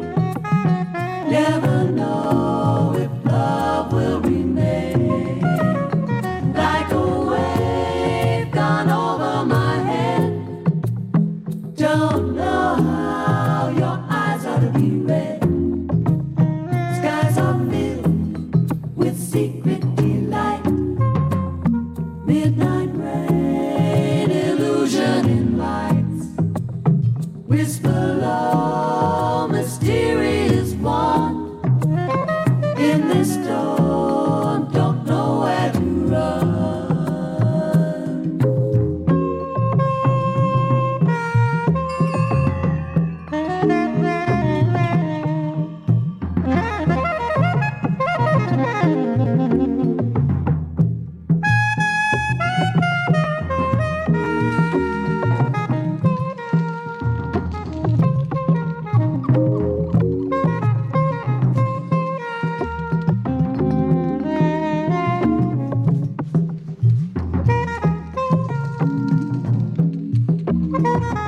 Thank 70.76 71.14
you. 71.18 71.23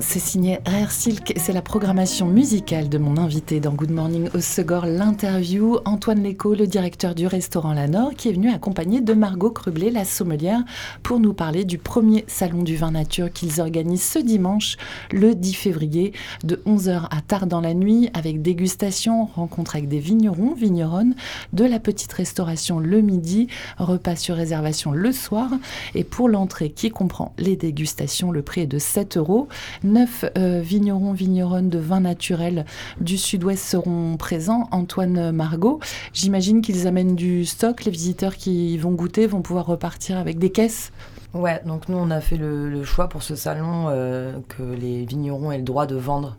C'est 0.00 0.18
signé 0.18 0.58
Rare 0.66 0.90
Silk 0.90 1.32
et 1.36 1.38
c'est 1.38 1.52
la 1.52 1.62
programmation 1.62 2.26
musicale 2.26 2.88
de 2.88 2.98
mon 2.98 3.16
invité 3.16 3.60
dans 3.60 3.72
Good 3.72 3.90
Morning 3.90 4.28
au 4.34 4.40
Segor, 4.40 4.84
l'interview. 4.84 5.78
Antoine 5.84 6.22
Léco, 6.22 6.54
le 6.54 6.66
directeur 6.66 7.14
du 7.14 7.26
restaurant 7.26 7.72
La 7.72 7.88
Nord, 7.88 8.14
qui 8.14 8.28
est 8.28 8.32
venu 8.32 8.50
accompagné 8.50 9.00
de 9.00 9.12
Margot 9.14 9.50
Creblé, 9.50 9.90
la 9.90 10.04
sommelière, 10.04 10.62
pour 11.02 11.20
nous 11.20 11.32
parler 11.32 11.64
du 11.64 11.78
premier 11.78 12.24
salon 12.26 12.62
du 12.62 12.76
vin 12.76 12.90
nature 12.90 13.32
qu'ils 13.32 13.60
organisent 13.60 14.02
ce 14.02 14.18
dimanche, 14.18 14.76
le 15.12 15.34
10 15.34 15.54
février, 15.54 16.12
de 16.44 16.60
11h 16.66 17.06
à 17.10 17.20
tard 17.20 17.46
dans 17.46 17.60
la 17.60 17.74
nuit, 17.74 18.10
avec 18.12 18.42
dégustation, 18.42 19.26
rencontre 19.26 19.76
avec 19.76 19.88
des 19.88 20.00
vignerons, 20.00 20.54
vigneronnes, 20.54 21.14
de 21.52 21.64
la 21.64 21.80
petite 21.80 22.12
restauration 22.12 22.78
le 22.80 23.00
midi, 23.00 23.46
repas 23.78 24.16
sur 24.16 24.36
réservation 24.36 24.92
le 24.92 25.12
soir. 25.12 25.50
Et 25.94 26.04
pour 26.04 26.28
l'entrée 26.28 26.70
qui 26.70 26.90
comprend 26.90 27.34
les 27.38 27.56
dégustations, 27.56 28.30
le 28.30 28.42
prix 28.42 28.62
est 28.62 28.66
de 28.66 28.78
7 28.78 29.16
euros. 29.16 29.48
Neuf 29.86 30.24
euh, 30.36 30.60
vignerons, 30.60 31.12
vigneronnes 31.12 31.70
de 31.70 31.78
vin 31.78 32.00
naturel 32.00 32.64
du 33.00 33.16
sud-ouest 33.16 33.64
seront 33.64 34.16
présents. 34.16 34.68
Antoine 34.72 35.30
Margot, 35.30 35.78
j'imagine 36.12 36.60
qu'ils 36.60 36.88
amènent 36.88 37.14
du 37.14 37.44
stock. 37.44 37.84
Les 37.84 37.92
visiteurs 37.92 38.34
qui 38.34 38.76
vont 38.78 38.92
goûter 38.92 39.28
vont 39.28 39.42
pouvoir 39.42 39.66
repartir 39.66 40.18
avec 40.18 40.38
des 40.38 40.50
caisses. 40.50 40.90
Ouais, 41.34 41.60
donc 41.66 41.88
nous 41.88 41.98
on 41.98 42.10
a 42.10 42.20
fait 42.20 42.36
le, 42.36 42.82
choix 42.82 43.08
pour 43.08 43.22
ce 43.22 43.36
salon 43.36 43.86
euh, 43.88 44.38
que 44.48 44.62
les 44.62 45.04
vignerons 45.04 45.52
aient 45.52 45.58
le 45.58 45.64
droit 45.64 45.86
de 45.86 45.94
vendre 45.94 46.36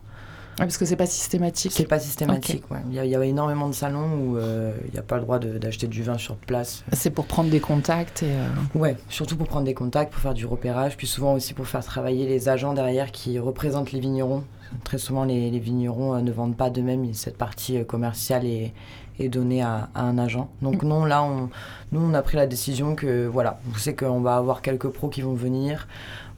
parce 0.58 0.78
que 0.78 0.84
c'est 0.84 0.96
pas 0.96 1.06
systématique. 1.06 1.72
C'est 1.72 1.86
pas 1.86 1.98
systématique. 1.98 2.62
Il, 2.90 3.02
y 3.02 3.08
y 3.08 3.16
a, 3.16 3.24
énormément 3.24 3.68
de 3.68 3.74
salons 3.74 4.10
où 4.12 4.36
euh, 4.36 4.72
il 4.86 4.92
n'y 4.92 4.98
a 4.98 5.02
pas 5.02 5.16
le 5.16 5.22
droit 5.22 5.38
d'acheter 5.38 5.86
du 5.86 6.02
vin 6.02 6.18
sur 6.18 6.36
place. 6.36 6.84
C'est 6.92 7.10
pour 7.10 7.26
prendre 7.26 7.50
des 7.50 7.60
contacts 7.60 8.22
et. 8.22 8.30
Euh... 8.30 8.48
Ouais, 8.74 8.96
surtout 9.08 9.36
pour 9.36 9.46
prendre 9.46 9.64
des 9.64 9.74
contacts, 9.74 10.12
pour 10.12 10.22
faire 10.22 10.34
du 10.34 10.46
repérage, 10.46 10.96
puis 10.96 11.06
souvent 11.06 11.34
aussi 11.34 11.54
pour 11.54 11.66
faire 11.66 11.84
travailler 11.84 12.26
les 12.26 12.48
agents 12.48 12.74
derrière 12.74 13.12
qui 13.12 13.38
représentent 13.38 13.92
les 13.92 14.00
vignerons. 14.00 14.44
Très 14.84 14.98
souvent, 14.98 15.24
les, 15.24 15.50
les 15.50 15.58
vignerons 15.58 16.14
euh, 16.14 16.20
ne 16.20 16.30
vendent 16.30 16.56
pas 16.56 16.70
d'eux-mêmes. 16.70 17.14
Cette 17.14 17.38
partie 17.38 17.84
commerciale 17.86 18.44
est, 18.44 18.72
est 19.18 19.28
donnée 19.28 19.62
à, 19.62 19.88
à, 19.94 20.02
un 20.02 20.18
agent. 20.18 20.50
Donc 20.62 20.82
mm. 20.82 20.88
non, 20.88 21.04
là, 21.04 21.22
on, 21.22 21.48
nous, 21.92 22.00
on 22.00 22.14
a 22.14 22.22
pris 22.22 22.36
la 22.36 22.46
décision 22.46 22.94
que 22.94 23.26
voilà, 23.26 23.60
vous 23.64 23.78
savez 23.78 23.96
qu'on 23.96 24.20
va 24.20 24.36
avoir 24.36 24.62
quelques 24.62 24.88
pros 24.88 25.08
qui 25.08 25.22
vont 25.22 25.34
venir 25.34 25.88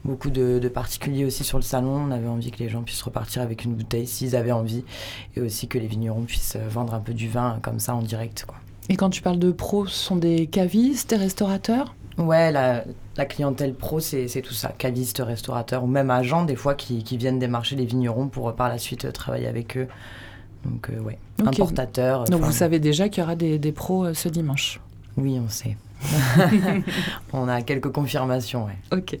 beaucoup 0.03 0.29
de, 0.29 0.59
de, 0.59 0.69
particuliers 0.69 1.25
aussi 1.25 1.43
sur 1.43 1.57
le 1.57 1.63
salon. 1.63 2.07
On 2.07 2.11
avait 2.11 2.27
envie 2.27 2.51
que 2.51 2.59
les 2.59 2.69
gens 2.69 2.81
puissent 2.81 3.01
repartir 3.01 3.41
avec 3.41 3.65
une 3.65 3.73
bouteille 3.73 4.07
s'ils 4.07 4.35
avaient 4.35 4.51
envie 4.51 4.83
et 5.35 5.41
aussi 5.41 5.67
que 5.67 5.77
les 5.77 5.87
vignerons 5.87 6.23
puissent 6.23 6.57
vendre 6.69 6.93
un 6.93 6.99
peu 6.99 7.13
du 7.13 7.29
vin 7.29 7.59
comme 7.61 7.79
ça 7.79 7.95
en 7.95 8.01
direct. 8.01 8.45
Quoi. 8.47 8.57
Et 8.89 8.95
quand 8.95 9.09
tu 9.09 9.21
parles 9.21 9.39
de 9.39 9.51
pros, 9.51 9.85
ce 9.87 9.95
sont 9.95 10.15
des 10.15 10.47
cavistes, 10.47 11.11
des 11.11 11.15
restaurateurs? 11.15 11.95
Ouais, 12.17 12.51
la, 12.51 12.83
la, 13.17 13.25
clientèle 13.25 13.73
pro, 13.73 13.99
c'est 13.99 14.27
tout 14.43 14.53
ça. 14.53 14.73
Cavistes, 14.77 15.21
restaurateurs 15.25 15.83
ou 15.83 15.87
même 15.87 16.11
agents, 16.11 16.43
des 16.43 16.55
fois, 16.55 16.75
qui, 16.75 17.03
qui, 17.03 17.17
viennent 17.17 17.39
démarcher 17.39 17.75
les 17.75 17.85
vignerons 17.85 18.27
pour 18.27 18.53
par 18.53 18.69
la 18.69 18.77
suite 18.77 19.11
travailler 19.13 19.47
avec 19.47 19.77
eux. 19.77 19.87
Donc, 20.65 20.89
euh, 20.89 20.99
ouais, 20.99 21.17
okay. 21.39 21.61
importateurs. 21.61 22.25
Donc, 22.25 22.41
vous 22.41 22.51
savez 22.51 22.79
déjà 22.79 23.09
qu'il 23.09 23.21
y 23.21 23.23
aura 23.23 23.35
des, 23.35 23.57
des 23.57 23.71
pros 23.71 24.05
euh, 24.05 24.13
ce 24.13 24.29
dimanche? 24.29 24.79
Oui, 25.17 25.39
on 25.43 25.49
sait. 25.49 25.77
on 27.33 27.47
a 27.47 27.61
quelques 27.61 27.91
confirmations, 27.91 28.65
ouais. 28.65 28.77
Ok. 28.91 29.17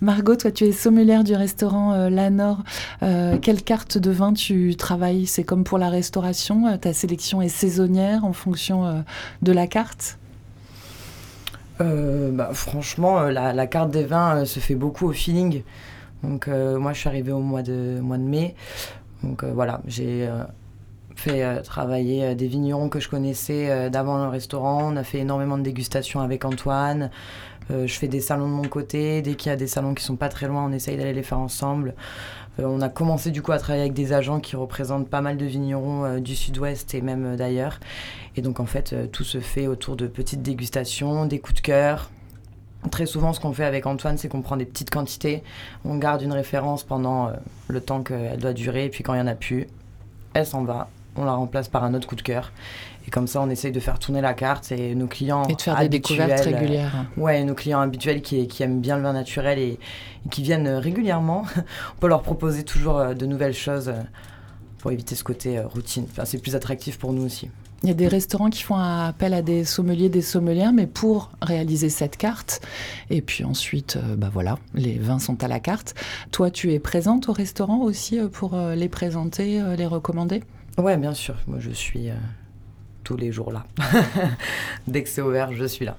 Margot, 0.00 0.36
toi, 0.36 0.50
tu 0.50 0.64
es 0.64 0.72
sommelière 0.72 1.24
du 1.24 1.34
restaurant 1.34 1.92
euh, 1.92 2.10
La 2.10 2.30
Nord. 2.30 2.58
Euh, 3.02 3.38
quelle 3.38 3.62
carte 3.62 3.98
de 3.98 4.10
vin 4.10 4.32
tu 4.32 4.76
travailles? 4.76 5.26
C'est 5.26 5.44
comme 5.44 5.64
pour 5.64 5.78
la 5.78 5.88
restauration, 5.88 6.66
euh, 6.66 6.76
ta 6.76 6.92
sélection 6.92 7.42
est 7.42 7.48
saisonnière 7.48 8.24
en 8.24 8.32
fonction 8.32 9.04
de 9.42 9.52
la 9.52 9.66
carte? 9.66 10.18
Bah, 11.78 12.50
Franchement, 12.52 13.22
la, 13.22 13.52
la, 13.54 13.66
carte 13.66 13.90
des 13.90 14.04
vins 14.04 14.44
se 14.44 14.60
fait 14.60 14.74
beaucoup 14.74 15.08
au 15.08 15.12
feeling. 15.12 15.62
Donc, 16.22 16.46
moi, 16.48 16.92
je 16.92 17.00
suis 17.00 17.08
arrivée 17.08 17.32
au 17.32 17.40
mois 17.40 17.62
de, 17.62 17.98
mois 18.00 18.18
de 18.18 18.22
mai. 18.22 18.54
Donc, 19.22 19.44
voilà, 19.44 19.80
j'ai 19.86 20.28
fait 21.20 21.44
euh, 21.44 21.60
travailler 21.60 22.24
euh, 22.24 22.34
des 22.34 22.46
vignerons 22.46 22.88
que 22.88 22.98
je 22.98 23.08
connaissais 23.08 23.70
euh, 23.70 23.90
d'avant 23.90 24.24
le 24.24 24.28
restaurant. 24.28 24.90
On 24.92 24.96
a 24.96 25.04
fait 25.04 25.18
énormément 25.18 25.58
de 25.58 25.62
dégustations 25.62 26.20
avec 26.20 26.44
Antoine. 26.44 27.10
Je 27.72 27.92
fais 27.92 28.08
des 28.08 28.20
salons 28.20 28.48
de 28.48 28.52
mon 28.52 28.66
côté. 28.66 29.22
Dès 29.22 29.36
qu'il 29.36 29.48
y 29.48 29.52
a 29.52 29.56
des 29.56 29.68
salons 29.68 29.94
qui 29.94 30.02
sont 30.02 30.16
pas 30.16 30.28
très 30.28 30.48
loin, 30.48 30.64
on 30.64 30.72
essaye 30.72 30.96
d'aller 30.96 31.12
les 31.12 31.22
faire 31.22 31.38
ensemble. 31.38 31.94
On 32.58 32.80
a 32.80 32.88
commencé 32.88 33.30
du 33.30 33.42
coup 33.42 33.52
à 33.52 33.58
travailler 33.58 33.82
avec 33.82 33.92
des 33.92 34.12
agents 34.12 34.40
qui 34.40 34.56
représentent 34.56 35.08
pas 35.08 35.20
mal 35.20 35.36
de 35.36 35.44
vignerons 35.44 36.18
du 36.18 36.34
sud-ouest 36.34 36.92
et 36.96 37.00
même 37.00 37.36
d'ailleurs. 37.36 37.78
Et 38.34 38.42
donc 38.42 38.58
en 38.58 38.66
fait, 38.66 39.12
tout 39.12 39.22
se 39.22 39.38
fait 39.38 39.68
autour 39.68 39.94
de 39.94 40.08
petites 40.08 40.42
dégustations, 40.42 41.26
des 41.26 41.38
coups 41.38 41.62
de 41.62 41.64
cœur, 41.64 42.10
Très 42.90 43.06
souvent, 43.06 43.32
ce 43.32 43.38
qu'on 43.38 43.52
fait 43.52 43.66
avec 43.66 43.86
Antoine, 43.86 44.18
c'est 44.18 44.28
qu'on 44.28 44.42
prend 44.42 44.56
des 44.56 44.64
petites 44.64 44.90
quantités, 44.90 45.44
on 45.84 45.96
garde 45.96 46.22
une 46.22 46.32
référence 46.32 46.82
pendant 46.82 47.30
le 47.68 47.80
temps 47.80 48.02
qu'elle 48.02 48.38
doit 48.40 48.54
durer, 48.54 48.86
et 48.86 48.88
puis 48.88 49.04
quand 49.04 49.12
il 49.12 49.18
n'y 49.18 49.22
en 49.22 49.26
a 49.28 49.34
plus, 49.34 49.68
elle 50.34 50.46
s'en 50.46 50.64
va, 50.64 50.88
on 51.20 51.24
la 51.24 51.32
remplace 51.32 51.68
par 51.68 51.84
un 51.84 51.94
autre 51.94 52.06
coup 52.08 52.16
de 52.16 52.22
cœur. 52.22 52.52
Et 53.06 53.10
comme 53.10 53.26
ça, 53.26 53.40
on 53.40 53.48
essaye 53.48 53.72
de 53.72 53.80
faire 53.80 53.98
tourner 53.98 54.20
la 54.20 54.34
carte 54.34 54.72
et 54.72 54.94
nos 54.94 55.06
clients 55.06 55.44
et 55.44 55.54
de 55.54 55.60
faire 55.60 55.78
des 55.78 55.88
découvertes 55.88 56.40
régulières. 56.40 57.06
Euh, 57.16 57.20
ouais, 57.20 57.42
nos 57.44 57.54
clients 57.54 57.80
habituels 57.80 58.22
qui, 58.22 58.46
qui, 58.46 58.62
aiment 58.62 58.80
bien 58.80 58.96
le 58.96 59.02
vin 59.02 59.12
naturel 59.12 59.58
et, 59.58 59.78
et 60.26 60.28
qui 60.30 60.42
viennent 60.42 60.68
régulièrement, 60.68 61.44
on 61.96 62.00
peut 62.00 62.08
leur 62.08 62.22
proposer 62.22 62.64
toujours 62.64 62.98
euh, 62.98 63.14
de 63.14 63.26
nouvelles 63.26 63.54
choses 63.54 63.92
pour 64.78 64.92
éviter 64.92 65.14
ce 65.14 65.24
côté 65.24 65.58
euh, 65.58 65.66
routine. 65.66 66.06
Enfin, 66.10 66.24
c'est 66.24 66.38
plus 66.38 66.56
attractif 66.56 66.98
pour 66.98 67.12
nous 67.12 67.24
aussi. 67.24 67.50
Il 67.82 67.88
y 67.88 67.92
a 67.92 67.94
des 67.94 68.08
restaurants 68.08 68.50
qui 68.50 68.62
font 68.62 68.76
appel 68.76 69.32
à 69.32 69.40
des 69.40 69.64
sommeliers, 69.64 70.10
des 70.10 70.20
sommelières, 70.20 70.72
mais 70.72 70.86
pour 70.86 71.30
réaliser 71.40 71.88
cette 71.88 72.18
carte. 72.18 72.60
Et 73.08 73.22
puis 73.22 73.42
ensuite, 73.42 73.96
euh, 73.96 74.16
bah 74.16 74.28
voilà, 74.30 74.58
les 74.74 74.98
vins 74.98 75.18
sont 75.18 75.42
à 75.42 75.48
la 75.48 75.60
carte. 75.60 75.94
Toi, 76.30 76.50
tu 76.50 76.74
es 76.74 76.78
présente 76.78 77.30
au 77.30 77.32
restaurant 77.32 77.78
aussi 77.80 78.18
euh, 78.18 78.28
pour 78.28 78.52
euh, 78.54 78.74
les 78.74 78.90
présenter, 78.90 79.62
les 79.78 79.86
recommander? 79.86 80.42
Ouais, 80.80 80.96
bien 80.96 81.14
sûr. 81.14 81.36
Moi, 81.46 81.58
je 81.60 81.70
suis 81.70 82.08
euh, 82.08 82.14
tous 83.04 83.16
les 83.16 83.32
jours 83.32 83.52
là. 83.52 83.64
Dès 84.86 85.02
que 85.02 85.08
c'est 85.08 85.22
ouvert, 85.22 85.52
je 85.52 85.64
suis 85.64 85.84
là. 85.84 85.96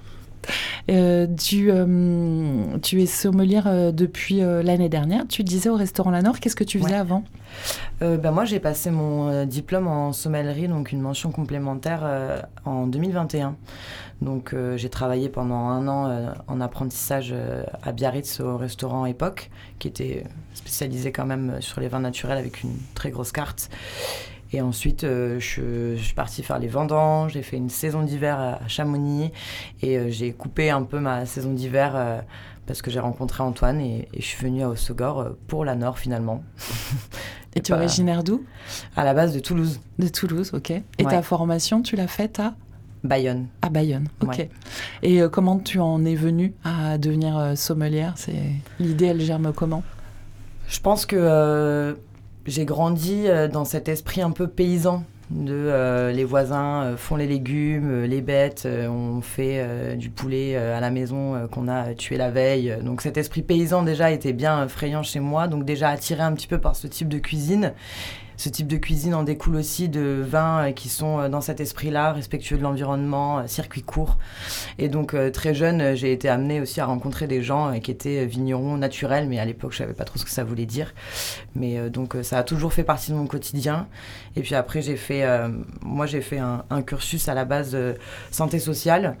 Euh, 0.90 1.26
tu, 1.38 1.70
euh, 1.70 2.78
tu 2.82 3.02
es 3.02 3.06
sommelière 3.06 3.66
euh, 3.66 3.92
depuis 3.92 4.40
l'année 4.40 4.88
dernière. 4.88 5.26
Tu 5.28 5.44
disais 5.44 5.68
au 5.68 5.76
restaurant 5.76 6.10
La 6.10 6.22
Nord, 6.22 6.40
qu'est-ce 6.40 6.56
que 6.56 6.64
tu 6.64 6.78
faisais 6.78 6.92
ouais. 6.92 6.96
avant? 6.96 7.24
Ben 8.00 8.32
Moi, 8.32 8.44
j'ai 8.44 8.58
passé 8.58 8.90
mon 8.90 9.44
diplôme 9.44 9.86
en 9.86 10.12
sommellerie, 10.12 10.66
donc 10.66 10.90
une 10.90 11.00
mention 11.00 11.30
complémentaire 11.30 12.02
en 12.64 12.88
2021. 12.88 13.54
Donc, 14.22 14.56
j'ai 14.74 14.88
travaillé 14.88 15.28
pendant 15.28 15.68
un 15.68 15.86
an 15.86 16.34
en 16.48 16.60
apprentissage 16.60 17.32
à 17.82 17.92
Biarritz 17.92 18.40
au 18.40 18.56
restaurant 18.56 19.06
Époque, 19.06 19.50
qui 19.78 19.86
était 19.86 20.24
spécialisé 20.54 21.12
quand 21.12 21.26
même 21.26 21.58
sur 21.60 21.80
les 21.80 21.86
vins 21.86 22.00
naturels 22.00 22.38
avec 22.38 22.64
une 22.64 22.74
très 22.94 23.10
grosse 23.10 23.30
carte. 23.30 23.70
Et 24.52 24.60
ensuite, 24.60 25.04
euh, 25.04 25.40
je, 25.40 25.96
je, 25.96 26.02
suis 26.02 26.14
partie 26.14 26.42
faire 26.42 26.58
les 26.58 26.68
vendanges, 26.68 27.32
j'ai 27.32 27.42
fait 27.42 27.56
une 27.56 27.70
saison 27.70 28.02
d'hiver 28.02 28.38
à 28.38 28.68
Chamonix 28.68 29.32
et 29.80 29.96
euh, 29.96 30.10
j'ai 30.10 30.32
coupé 30.32 30.68
un 30.68 30.82
peu 30.82 31.00
ma 31.00 31.24
saison 31.24 31.52
d'hiver 31.52 31.92
euh, 31.96 32.20
parce 32.66 32.82
que 32.82 32.90
j'ai 32.90 33.00
rencontré 33.00 33.42
Antoine 33.42 33.80
et, 33.80 34.08
et, 34.12 34.20
je 34.20 34.26
suis 34.26 34.44
venue 34.44 34.62
à 34.62 34.68
Hossegor 34.68 35.30
pour 35.48 35.64
la 35.64 35.74
Nord 35.74 35.98
finalement. 35.98 36.44
et, 37.54 37.60
et 37.60 37.62
tu 37.62 37.72
es 37.72 37.74
originaire 37.74 38.22
d'où? 38.22 38.44
À 38.94 39.04
la 39.04 39.14
base 39.14 39.32
de 39.32 39.40
Toulouse. 39.40 39.80
De 39.98 40.08
Toulouse, 40.08 40.50
ok. 40.52 40.70
Et 40.70 40.82
ouais. 40.98 41.10
ta 41.10 41.22
formation, 41.22 41.80
tu 41.80 41.96
l'as 41.96 42.08
faite 42.08 42.38
à? 42.38 42.54
Bayonne. 43.04 43.46
À 43.62 43.70
Bayonne, 43.70 44.08
ok. 44.20 44.36
Ouais. 44.36 44.50
Et 45.02 45.22
comment 45.32 45.58
tu 45.58 45.80
en 45.80 46.04
es 46.04 46.14
venue 46.14 46.54
à 46.62 46.98
devenir 46.98 47.54
sommelière? 47.56 48.12
C'est 48.16 48.52
L'idée, 48.78 49.06
elle 49.06 49.20
germe 49.20 49.52
comment? 49.52 49.82
Je 50.68 50.78
pense 50.78 51.04
que 51.04 51.96
j'ai 52.46 52.64
grandi 52.64 53.28
euh, 53.28 53.48
dans 53.48 53.64
cet 53.64 53.88
esprit 53.88 54.22
un 54.22 54.30
peu 54.30 54.48
paysan 54.48 55.04
de 55.30 55.52
euh, 55.52 56.12
les 56.12 56.24
voisins 56.24 56.82
euh, 56.82 56.96
font 56.96 57.16
les 57.16 57.26
légumes, 57.26 58.02
les 58.02 58.20
bêtes, 58.20 58.66
on 58.66 59.20
fait 59.22 59.96
du 59.96 60.10
poulet 60.10 60.56
à 60.56 60.80
la 60.80 60.90
maison 60.90 61.48
qu'on 61.50 61.68
a 61.68 61.94
tué 61.94 62.16
la 62.16 62.30
veille. 62.30 62.76
Donc 62.82 63.00
cet 63.00 63.16
esprit 63.16 63.42
paysan 63.42 63.82
déjà 63.82 64.10
était 64.10 64.32
bien 64.32 64.64
effrayant 64.64 65.02
chez 65.02 65.20
moi, 65.20 65.48
donc 65.48 65.64
déjà 65.64 65.88
attiré 65.88 66.22
un 66.22 66.32
petit 66.32 66.48
peu 66.48 66.58
par 66.58 66.76
ce 66.76 66.86
type 66.86 67.08
de 67.08 67.18
cuisine. 67.18 67.72
Ce 68.42 68.48
type 68.48 68.66
de 68.66 68.76
cuisine 68.76 69.14
en 69.14 69.22
découle 69.22 69.54
aussi 69.54 69.88
de 69.88 70.20
vins 70.26 70.72
qui 70.72 70.88
sont 70.88 71.28
dans 71.28 71.40
cet 71.40 71.60
esprit-là, 71.60 72.12
respectueux 72.12 72.56
de 72.56 72.62
l'environnement, 72.64 73.46
circuit 73.46 73.82
court. 73.82 74.18
Et 74.80 74.88
donc 74.88 75.14
très 75.32 75.54
jeune, 75.54 75.94
j'ai 75.94 76.10
été 76.10 76.28
amenée 76.28 76.60
aussi 76.60 76.80
à 76.80 76.86
rencontrer 76.86 77.28
des 77.28 77.40
gens 77.40 77.78
qui 77.78 77.92
étaient 77.92 78.26
vignerons 78.26 78.76
naturels, 78.76 79.28
mais 79.28 79.38
à 79.38 79.44
l'époque, 79.44 79.70
je 79.70 79.78
savais 79.78 79.92
pas 79.92 80.02
trop 80.02 80.18
ce 80.18 80.24
que 80.24 80.30
ça 80.32 80.42
voulait 80.42 80.66
dire. 80.66 80.92
Mais 81.54 81.88
donc 81.88 82.16
ça 82.22 82.38
a 82.38 82.42
toujours 82.42 82.72
fait 82.72 82.82
partie 82.82 83.12
de 83.12 83.16
mon 83.16 83.28
quotidien. 83.28 83.86
Et 84.34 84.40
puis 84.40 84.56
après, 84.56 84.82
j'ai 84.82 84.96
fait, 84.96 85.22
euh, 85.22 85.48
moi 85.80 86.06
j'ai 86.06 86.20
fait 86.20 86.40
un, 86.40 86.64
un, 86.68 86.82
cursus 86.82 87.28
à 87.28 87.34
la 87.34 87.44
base 87.44 87.70
de 87.70 87.94
santé 88.32 88.58
sociale. 88.58 89.16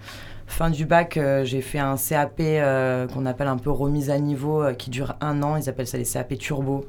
Fin 0.52 0.68
du 0.68 0.84
bac, 0.84 1.16
euh, 1.16 1.46
j'ai 1.46 1.62
fait 1.62 1.78
un 1.78 1.96
CAP 1.96 2.34
euh, 2.40 3.08
qu'on 3.08 3.24
appelle 3.24 3.48
un 3.48 3.56
peu 3.56 3.70
remise 3.70 4.10
à 4.10 4.18
niveau, 4.18 4.62
euh, 4.62 4.74
qui 4.74 4.90
dure 4.90 5.16
un 5.22 5.42
an. 5.42 5.56
Ils 5.56 5.70
appellent 5.70 5.86
ça 5.86 5.96
les 5.96 6.04
CAP 6.04 6.36
turbo 6.36 6.84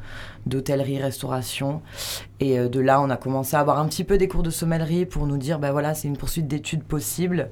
d'hôtellerie-restauration. 0.45 1.81
Et 2.41 2.59
de 2.59 2.79
là, 2.81 2.99
on 2.99 3.09
a 3.09 3.15
commencé 3.15 3.55
à 3.55 3.61
avoir 3.61 3.79
un 3.79 3.87
petit 3.87 4.03
peu 4.03 4.17
des 4.17 4.27
cours 4.27 4.43
de 4.43 4.49
sommellerie 4.49 5.05
pour 5.05 5.27
nous 5.27 5.37
dire, 5.37 5.59
ben 5.59 5.71
voilà, 5.71 5.93
c'est 5.93 6.09
une 6.09 6.17
poursuite 6.17 6.45
d'études 6.45 6.83
possible. 6.83 7.49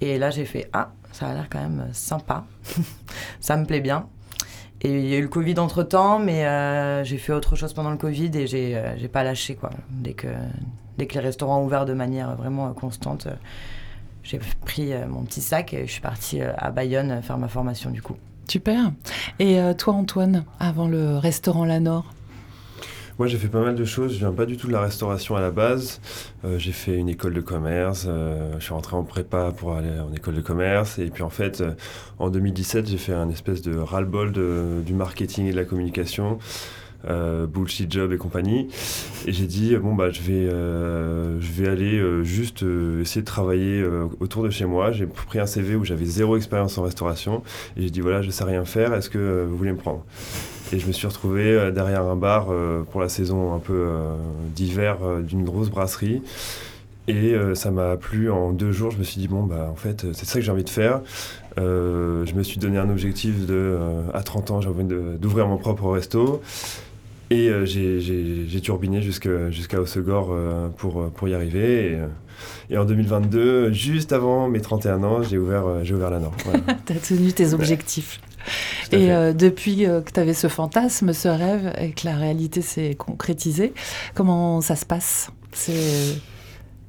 Et 0.00 0.18
là, 0.18 0.30
j'ai 0.30 0.44
fait, 0.44 0.68
ah, 0.72 0.90
ça 1.12 1.28
a 1.28 1.34
l'air 1.34 1.46
quand 1.48 1.60
même 1.60 1.86
sympa. 1.92 2.46
ça 3.38 3.56
me 3.56 3.64
plaît 3.64 3.80
bien. 3.80 4.08
Et 4.82 4.90
il 4.90 5.06
y 5.06 5.14
a 5.14 5.18
eu 5.18 5.22
le 5.22 5.28
Covid 5.28 5.60
entre 5.60 5.84
temps, 5.84 6.18
mais 6.18 7.04
j'ai 7.04 7.16
fait 7.16 7.32
autre 7.32 7.54
chose 7.54 7.72
pendant 7.74 7.92
le 7.92 7.96
Covid 7.96 8.32
et 8.34 8.48
j'ai 8.48 8.82
j'ai 8.96 9.08
pas 9.08 9.22
lâché 9.22 9.54
quoi. 9.54 9.70
Dès 9.88 10.14
que, 10.14 10.26
dès 10.98 11.06
que 11.06 11.14
les 11.14 11.20
restaurants 11.20 11.60
ont 11.60 11.64
ouvert 11.64 11.86
de 11.86 11.94
manière 11.94 12.34
vraiment 12.34 12.70
constante, 12.74 13.28
j'ai 14.24 14.40
pris 14.64 14.92
euh, 14.92 15.06
mon 15.06 15.22
petit 15.22 15.40
sac 15.40 15.72
et 15.74 15.86
je 15.86 15.92
suis 15.92 16.00
partie 16.00 16.40
euh, 16.42 16.52
à 16.56 16.70
Bayonne 16.70 17.10
euh, 17.12 17.22
faire 17.22 17.38
ma 17.38 17.48
formation 17.48 17.90
du 17.90 18.02
coup. 18.02 18.16
Super. 18.48 18.90
Et 19.38 19.58
toi, 19.78 19.94
Antoine, 19.94 20.44
avant 20.60 20.86
le 20.86 21.16
restaurant 21.16 21.64
La 21.64 21.80
Nord? 21.80 22.12
Moi, 23.18 23.26
j'ai 23.28 23.38
fait 23.38 23.48
pas 23.48 23.60
mal 23.62 23.74
de 23.76 23.84
choses. 23.84 24.12
Je 24.14 24.18
viens 24.18 24.32
pas 24.32 24.44
du 24.44 24.56
tout 24.56 24.66
de 24.66 24.72
la 24.72 24.80
restauration 24.80 25.36
à 25.36 25.40
la 25.40 25.50
base. 25.52 26.00
Euh, 26.44 26.58
j'ai 26.58 26.72
fait 26.72 26.96
une 26.96 27.08
école 27.08 27.32
de 27.32 27.40
commerce. 27.40 28.04
euh, 28.08 28.52
je 28.58 28.64
suis 28.64 28.74
rentré 28.74 28.96
en 28.96 29.04
prépa 29.04 29.52
pour 29.56 29.74
aller 29.76 29.88
en 30.00 30.12
école 30.12 30.34
de 30.34 30.40
commerce. 30.40 30.98
Et 30.98 31.06
puis, 31.10 31.22
en 31.22 31.30
fait, 31.30 31.60
euh, 31.60 31.74
en 32.18 32.28
2017, 32.28 32.88
j'ai 32.88 32.98
fait 32.98 33.14
un 33.14 33.30
espèce 33.30 33.62
de 33.62 33.78
ras-le-bol 33.78 34.32
de- 34.32 34.82
du 34.84 34.92
marketing 34.94 35.46
et 35.46 35.52
de 35.52 35.56
la 35.56 35.64
communication. 35.64 36.38
Euh, 37.08 37.46
bullshit 37.46 37.92
job 37.92 38.12
et 38.12 38.16
compagnie 38.16 38.68
et 39.26 39.32
j'ai 39.32 39.46
dit 39.46 39.76
bon 39.76 39.94
bah 39.94 40.10
je 40.10 40.22
vais 40.22 40.48
euh, 40.50 41.38
vais 41.38 41.68
aller 41.68 41.98
euh, 41.98 42.24
juste 42.24 42.62
euh, 42.62 43.02
essayer 43.02 43.20
de 43.20 43.26
travailler 43.26 43.80
euh, 43.80 44.06
autour 44.20 44.42
de 44.42 44.50
chez 44.50 44.64
moi 44.64 44.92
j'ai 44.92 45.06
pris 45.06 45.38
un 45.38 45.46
CV 45.46 45.76
où 45.76 45.84
j'avais 45.84 46.04
zéro 46.04 46.36
expérience 46.36 46.78
en 46.78 46.82
restauration 46.82 47.42
et 47.76 47.82
j'ai 47.82 47.90
dit 47.90 48.00
voilà 48.00 48.22
je 48.22 48.30
sais 48.30 48.44
rien 48.44 48.64
faire 48.64 48.94
est-ce 48.94 49.10
que 49.10 49.18
euh, 49.18 49.46
vous 49.48 49.56
voulez 49.56 49.72
me 49.72 49.78
prendre? 49.78 50.04
Et 50.72 50.78
je 50.78 50.86
me 50.86 50.92
suis 50.92 51.06
retrouvé 51.06 51.52
euh, 51.52 51.70
derrière 51.70 52.02
un 52.02 52.16
bar 52.16 52.46
euh, 52.50 52.82
pour 52.90 53.00
la 53.00 53.08
saison 53.08 53.54
un 53.54 53.58
peu 53.58 53.74
euh, 53.74 54.16
d'hiver 54.56 54.98
euh, 55.02 55.20
d'une 55.20 55.44
grosse 55.44 55.68
brasserie. 55.70 56.22
Et 57.06 57.34
euh, 57.34 57.54
ça 57.54 57.70
m'a 57.70 57.96
plu 57.96 58.30
en 58.30 58.52
deux 58.52 58.72
jours. 58.72 58.90
Je 58.90 58.96
me 58.96 59.04
suis 59.04 59.20
dit, 59.20 59.28
bon, 59.28 59.42
bah, 59.42 59.68
en 59.70 59.74
fait, 59.74 60.06
c'est 60.14 60.24
ça 60.24 60.38
que 60.38 60.40
j'ai 60.40 60.50
envie 60.50 60.64
de 60.64 60.70
faire. 60.70 61.02
Euh, 61.58 62.24
je 62.24 62.34
me 62.34 62.42
suis 62.42 62.58
donné 62.58 62.78
un 62.78 62.88
objectif 62.88 63.46
de, 63.46 63.54
euh, 63.54 64.02
à 64.14 64.22
30 64.22 64.50
ans, 64.52 64.60
j'ai 64.62 64.70
envie 64.70 64.84
d'ouvrir 64.84 65.46
mon 65.46 65.58
propre 65.58 65.90
resto. 65.90 66.40
Et 67.34 67.48
euh, 67.48 67.64
j'ai- 67.66 68.00
turbiné 68.60 69.02
jusqu'à 69.50 69.80
Hossegor 69.80 70.28
euh, 70.32 70.68
pour, 70.68 71.00
euh, 71.00 71.08
pour 71.14 71.26
y 71.28 71.34
arriver. 71.34 71.92
Et, 71.92 71.94
euh, 71.94 72.06
et 72.70 72.78
en 72.78 72.84
2022, 72.84 73.72
juste 73.72 74.12
avant 74.12 74.48
mes 74.48 74.60
31 74.60 75.02
ans, 75.02 75.22
j'ai 75.22 75.38
ouvert, 75.38 75.66
euh, 75.66 75.80
la 76.10 76.20
Nord. 76.20 76.34
Voilà, 76.44 76.60
Tu 76.86 76.92
as 76.92 76.96
tenu 76.96 77.32
tes 77.32 77.52
objectifs. 77.54 78.20
tout 78.90 78.96
à 78.96 78.98
Et 78.98 79.12
euh, 79.12 79.32
depuis 79.32 79.86
euh, 79.86 80.00
que 80.00 80.12
tu 80.12 80.20
avais 80.20 80.34
ce 80.34 80.48
fantasme, 80.48 81.12
ce 81.12 81.28
rêve, 81.28 81.72
et 81.80 81.90
que 81.90 82.06
la 82.06 82.16
réalité 82.16 82.62
s'est 82.62 82.94
concrétisée, 82.94 83.72
comment 84.14 84.60
ça 84.60 84.76
se 84.76 84.86
passe? 84.86 85.30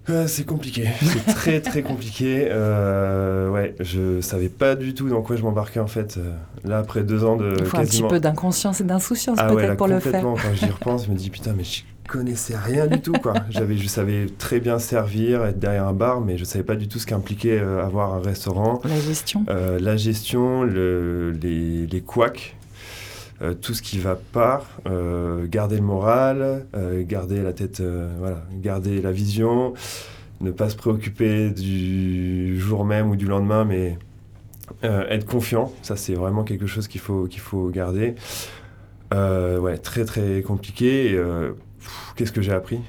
Euh, 0.09 0.27
c'est 0.27 0.43
compliqué, 0.45 0.87
c'est 1.01 1.33
très 1.33 1.61
très 1.61 1.81
compliqué. 1.81 2.47
Euh, 2.51 3.49
ouais, 3.49 3.73
je 3.79 4.21
savais 4.21 4.49
pas 4.49 4.75
du 4.75 4.93
tout 4.93 5.09
dans 5.09 5.21
quoi 5.23 5.35
je 5.35 5.41
m'embarquais 5.41 5.79
en 5.79 5.87
fait. 5.87 6.17
Euh, 6.17 6.31
Là, 6.63 6.79
après 6.79 7.03
deux 7.03 7.23
ans 7.23 7.35
de 7.35 7.53
il 7.59 7.65
faut 7.65 7.77
un 7.77 7.83
petit 7.85 8.01
peu 8.01 8.19
d'inconscience 8.19 8.81
et 8.81 8.83
d'insouciance 8.83 9.37
ah 9.39 9.45
peut-être 9.49 9.55
ouais, 9.57 9.67
là, 9.67 9.75
pour 9.75 9.87
le 9.87 9.99
faire. 9.99 10.21
complètement. 10.23 10.35
Quand 10.35 10.55
j'y 10.55 10.65
repense, 10.71 11.05
je 11.05 11.11
me 11.11 11.15
dis 11.15 11.29
putain, 11.29 11.53
mais 11.55 11.63
je 11.63 11.81
connaissais 12.07 12.55
rien 12.57 12.87
du 12.87 13.01
tout 13.01 13.13
quoi. 13.13 13.33
J'avais, 13.49 13.77
je 13.77 13.87
savais 13.87 14.25
très 14.39 14.59
bien 14.59 14.79
servir, 14.79 15.43
être 15.45 15.59
derrière 15.59 15.87
un 15.87 15.93
bar, 15.93 16.21
mais 16.21 16.37
je 16.39 16.43
savais 16.43 16.63
pas 16.63 16.75
du 16.75 16.87
tout 16.87 16.97
ce 16.97 17.05
qu'impliquait 17.05 17.59
euh, 17.59 17.83
avoir 17.85 18.13
un 18.15 18.19
restaurant. 18.21 18.81
La 18.83 18.99
gestion. 18.99 19.45
Euh, 19.49 19.77
la 19.79 19.95
gestion, 19.95 20.63
le- 20.63 21.31
les, 21.39 21.85
les 21.85 22.01
couacs, 22.01 22.55
euh, 23.41 23.53
tout 23.53 23.73
ce 23.73 23.81
qui 23.81 23.99
va 23.99 24.15
pas, 24.15 24.65
euh, 24.87 25.45
garder 25.47 25.75
le 25.75 25.83
moral, 25.83 26.65
euh, 26.75 27.03
garder 27.05 27.41
la 27.41 27.53
tête, 27.53 27.81
voilà, 28.19 28.43
garder 28.53 29.01
la 29.01 29.11
vision, 29.11 29.73
ne 30.41 30.51
pas 30.51 30.69
se 30.69 30.75
préoccuper 30.75 31.49
du 31.49 32.59
jour 32.59 32.85
même 32.85 33.09
ou 33.09 33.15
du 33.15 33.25
lendemain, 33.25 33.65
mais 33.65 33.97
être 34.83 35.25
confiant, 35.25 35.71
ça 35.83 35.95
c'est 35.95 36.13
vraiment 36.15 36.43
quelque 36.43 36.65
chose 36.65 36.87
qu'il 36.87 37.01
faut, 37.01 37.27
qu'il 37.27 37.41
faut 37.41 37.69
garder. 37.69 38.15
Ouais, 39.11 39.77
très 39.77 40.05
très 40.05 40.41
compliqué. 40.41 41.19
Qu'est-ce 42.15 42.31
que 42.31 42.41
j'ai 42.41 42.53
appris? 42.53 42.79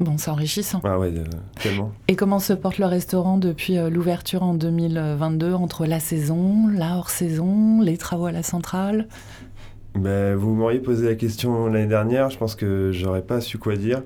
Bon, 0.00 0.16
c'est 0.16 0.30
enrichissant. 0.30 0.80
Ah 0.82 0.98
ouais, 0.98 1.12
euh, 1.14 1.24
tellement. 1.60 1.92
Et 2.08 2.16
comment 2.16 2.38
se 2.38 2.54
porte 2.54 2.78
le 2.78 2.86
restaurant 2.86 3.36
depuis 3.36 3.76
euh, 3.76 3.90
l'ouverture 3.90 4.42
en 4.42 4.54
2022 4.54 5.52
entre 5.52 5.84
la 5.84 6.00
saison, 6.00 6.68
la 6.68 6.96
hors-saison, 6.96 7.82
les 7.82 7.98
travaux 7.98 8.24
à 8.24 8.32
la 8.32 8.42
centrale? 8.42 9.08
Ben, 9.94 10.36
vous 10.36 10.54
m'auriez 10.54 10.78
posé 10.78 11.06
la 11.06 11.14
question 11.14 11.66
l'année 11.66 11.86
dernière, 11.86 12.30
je 12.30 12.38
pense 12.38 12.54
que 12.54 12.90
j'aurais 12.92 13.22
pas 13.22 13.40
su 13.40 13.58
quoi 13.58 13.76
dire. 13.76 14.02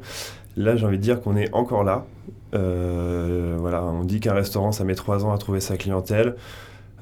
Là, 0.57 0.77
j'ai 0.77 0.87
envie 0.87 0.99
de 0.99 1.03
dire 1.03 1.20
qu'on 1.20 1.37
est 1.37 1.53
encore 1.53 1.85
là. 1.85 2.07
Euh, 2.55 3.57
voilà, 3.59 3.85
on 3.85 4.05
dit 4.05 4.20
qu'un 4.20 4.33
restaurant, 4.33 4.73
ça 4.73 4.85
met 4.85 4.94
trois 4.94 5.25
ans 5.25 5.33
à 5.33 5.38
trouver 5.38 5.61
sa 5.61 5.77
clientèle. 5.77 6.37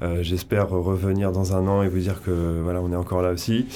Euh, 0.01 0.21
J'espère 0.21 0.69
revenir 0.69 1.31
dans 1.31 1.55
un 1.55 1.67
an 1.67 1.83
et 1.83 1.87
vous 1.87 1.99
dire 1.99 2.21
que 2.23 2.59
voilà, 2.63 2.81
on 2.81 2.91
est 2.91 2.95
encore 2.95 3.21
là 3.21 3.31
aussi. 3.31 3.67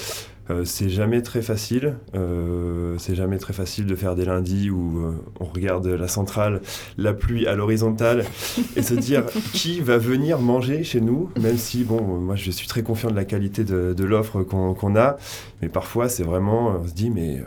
Euh, 0.50 0.64
c'est 0.64 0.88
jamais 0.88 1.22
très 1.22 1.42
facile. 1.42 1.96
Euh, 2.14 2.96
c'est 2.98 3.14
jamais 3.14 3.38
très 3.38 3.52
facile 3.52 3.86
de 3.86 3.94
faire 3.94 4.14
des 4.14 4.24
lundis 4.24 4.70
où 4.70 4.98
euh, 4.98 5.12
on 5.40 5.44
regarde 5.44 5.86
la 5.86 6.08
centrale, 6.08 6.60
la 6.96 7.12
pluie 7.12 7.46
à 7.46 7.54
l'horizontale 7.54 8.24
et 8.76 8.82
se 8.82 8.94
dire 8.94 9.24
qui 9.52 9.80
va 9.80 9.98
venir 9.98 10.40
manger 10.40 10.84
chez 10.84 11.00
nous. 11.00 11.30
Même 11.40 11.58
si, 11.58 11.84
bon, 11.84 12.02
moi 12.02 12.36
je 12.36 12.50
suis 12.50 12.66
très 12.66 12.82
confiant 12.82 13.10
de 13.10 13.16
la 13.16 13.24
qualité 13.24 13.64
de, 13.64 13.94
de 13.96 14.04
l'offre 14.04 14.42
qu'on 14.42 14.74
qu'on 14.74 14.96
a. 14.96 15.16
Mais 15.62 15.68
parfois, 15.68 16.08
c'est 16.08 16.22
vraiment, 16.22 16.78
on 16.82 16.86
se 16.86 16.94
dit, 16.94 17.10
mais 17.10 17.42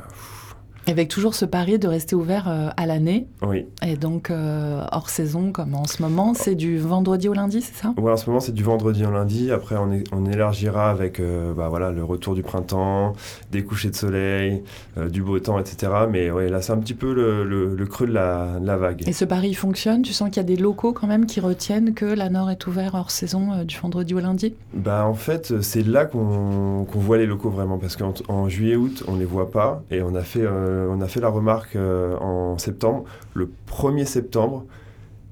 Avec 0.87 1.09
toujours 1.09 1.35
ce 1.35 1.45
pari 1.45 1.77
de 1.79 1.87
rester 1.87 2.15
ouvert 2.15 2.47
euh, 2.49 2.69
à 2.75 2.85
l'année. 2.85 3.27
oui. 3.43 3.65
Et 3.87 3.95
donc, 3.95 4.29
euh, 4.31 4.83
hors 4.91 5.09
saison, 5.09 5.51
comme 5.51 5.73
en 5.75 5.85
ce 5.85 6.01
moment, 6.01 6.33
c'est 6.33 6.55
du 6.55 6.77
vendredi 6.79 7.27
au 7.29 7.33
lundi, 7.33 7.61
c'est 7.61 7.75
ça? 7.75 7.93
Ouais, 7.97 8.11
en 8.11 8.17
ce 8.17 8.27
moment, 8.27 8.39
c'est 8.39 8.51
du 8.53 8.63
vendredi 8.63 9.05
au 9.05 9.11
lundi. 9.11 9.51
Après, 9.51 9.75
on, 9.77 9.91
est- 9.91 10.03
on 10.11 10.25
élargira 10.25 10.89
avec 10.89 11.19
euh, 11.19 11.53
bah, 11.53 11.67
voilà, 11.69 11.91
le 11.91 12.03
retour 12.03 12.33
du 12.35 12.41
printemps, 12.43 13.13
des 13.51 13.63
couchers 13.63 13.89
de 13.91 13.95
soleil, 13.95 14.63
du 15.09 15.21
beau 15.21 15.39
temps, 15.39 15.59
etc. 15.59 15.91
Mais 16.09 16.31
ouais, 16.31 16.49
là, 16.49 16.61
c'est 16.61 16.73
un 16.73 16.77
petit 16.77 16.93
peu 16.93 17.13
le, 17.13 17.43
le- 17.43 17.75
le 17.75 17.85
creux 17.85 18.07
de 18.07 18.13
la, 18.13 18.59
de 18.59 18.65
la 18.65 18.77
vague. 18.77 19.03
Et 19.07 19.13
ce 19.13 19.25
pari 19.25 19.53
fonctionne? 19.53 20.01
Tu 20.01 20.13
sens 20.13 20.29
qu'il 20.29 20.37
y 20.37 20.39
a 20.39 20.43
des 20.43 20.55
locaux 20.57 20.93
quand 20.93 21.07
même 21.07 21.25
qui 21.25 21.39
retiennent 21.39 21.93
que 21.93 22.05
la 22.05 22.29
Nord 22.29 22.49
est 22.49 22.65
ouvert 22.67 22.95
hors 22.95 23.11
saison 23.11 23.63
du 23.63 23.77
vendredi 23.77 24.13
au 24.13 24.19
lundi? 24.19 24.53
Bah, 24.73 25.05
en 25.05 25.13
fait, 25.13 25.61
c'est 25.61 25.85
là 25.85 26.05
qu'on 26.05 26.85
voit 26.95 27.17
les 27.17 27.25
locaux 27.27 27.49
vraiment. 27.49 27.77
Parce 27.77 27.95
qu'en 27.95 28.13
en 28.27 28.49
juillet-août, 28.49 29.03
on 29.07 29.15
les 29.15 29.25
voit 29.25 29.51
pas. 29.51 29.83
Et 29.91 30.01
on 30.01 30.15
a 30.15 30.21
fait, 30.21 30.41
on 30.89 31.01
a 31.01 31.07
fait 31.07 31.19
la 31.19 31.29
remarque 31.29 31.75
euh, 31.75 32.17
en 32.17 32.57
septembre. 32.57 33.05
Le 33.33 33.51
1er 33.69 34.05
septembre, 34.05 34.65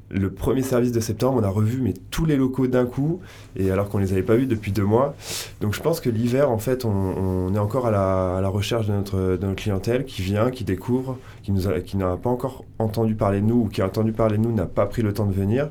le 0.09 0.31
premier 0.31 0.63
service 0.63 0.91
de 0.91 0.99
septembre, 0.99 1.39
on 1.41 1.43
a 1.43 1.49
revu 1.49 1.81
mais 1.81 1.93
tous 2.09 2.25
les 2.25 2.35
locaux 2.35 2.67
d'un 2.67 2.85
coup, 2.85 3.19
et 3.55 3.69
alors 3.71 3.89
qu'on 3.89 3.99
les 3.99 4.11
avait 4.11 4.23
pas 4.23 4.35
vus 4.35 4.47
depuis 4.47 4.71
deux 4.71 4.83
mois. 4.83 5.15
Donc 5.61 5.73
je 5.73 5.81
pense 5.81 5.99
que 5.99 6.09
l'hiver, 6.09 6.49
en 6.49 6.57
fait, 6.57 6.85
on, 6.85 7.53
est 7.53 7.59
encore 7.59 7.85
à 7.85 7.91
la, 7.91 8.49
recherche 8.49 8.87
de 8.87 8.93
notre, 8.93 9.53
clientèle 9.55 10.05
qui 10.05 10.21
vient, 10.21 10.49
qui 10.49 10.63
découvre, 10.63 11.17
qui 11.43 11.97
n'a 11.97 12.17
pas 12.17 12.29
encore 12.29 12.65
entendu 12.79 13.15
parler 13.15 13.41
de 13.41 13.45
nous 13.45 13.65
ou 13.65 13.67
qui 13.67 13.81
a 13.81 13.85
entendu 13.85 14.11
parler 14.11 14.37
de 14.37 14.43
nous 14.43 14.53
n'a 14.53 14.65
pas 14.65 14.85
pris 14.85 15.01
le 15.01 15.13
temps 15.13 15.25
de 15.25 15.33
venir. 15.33 15.69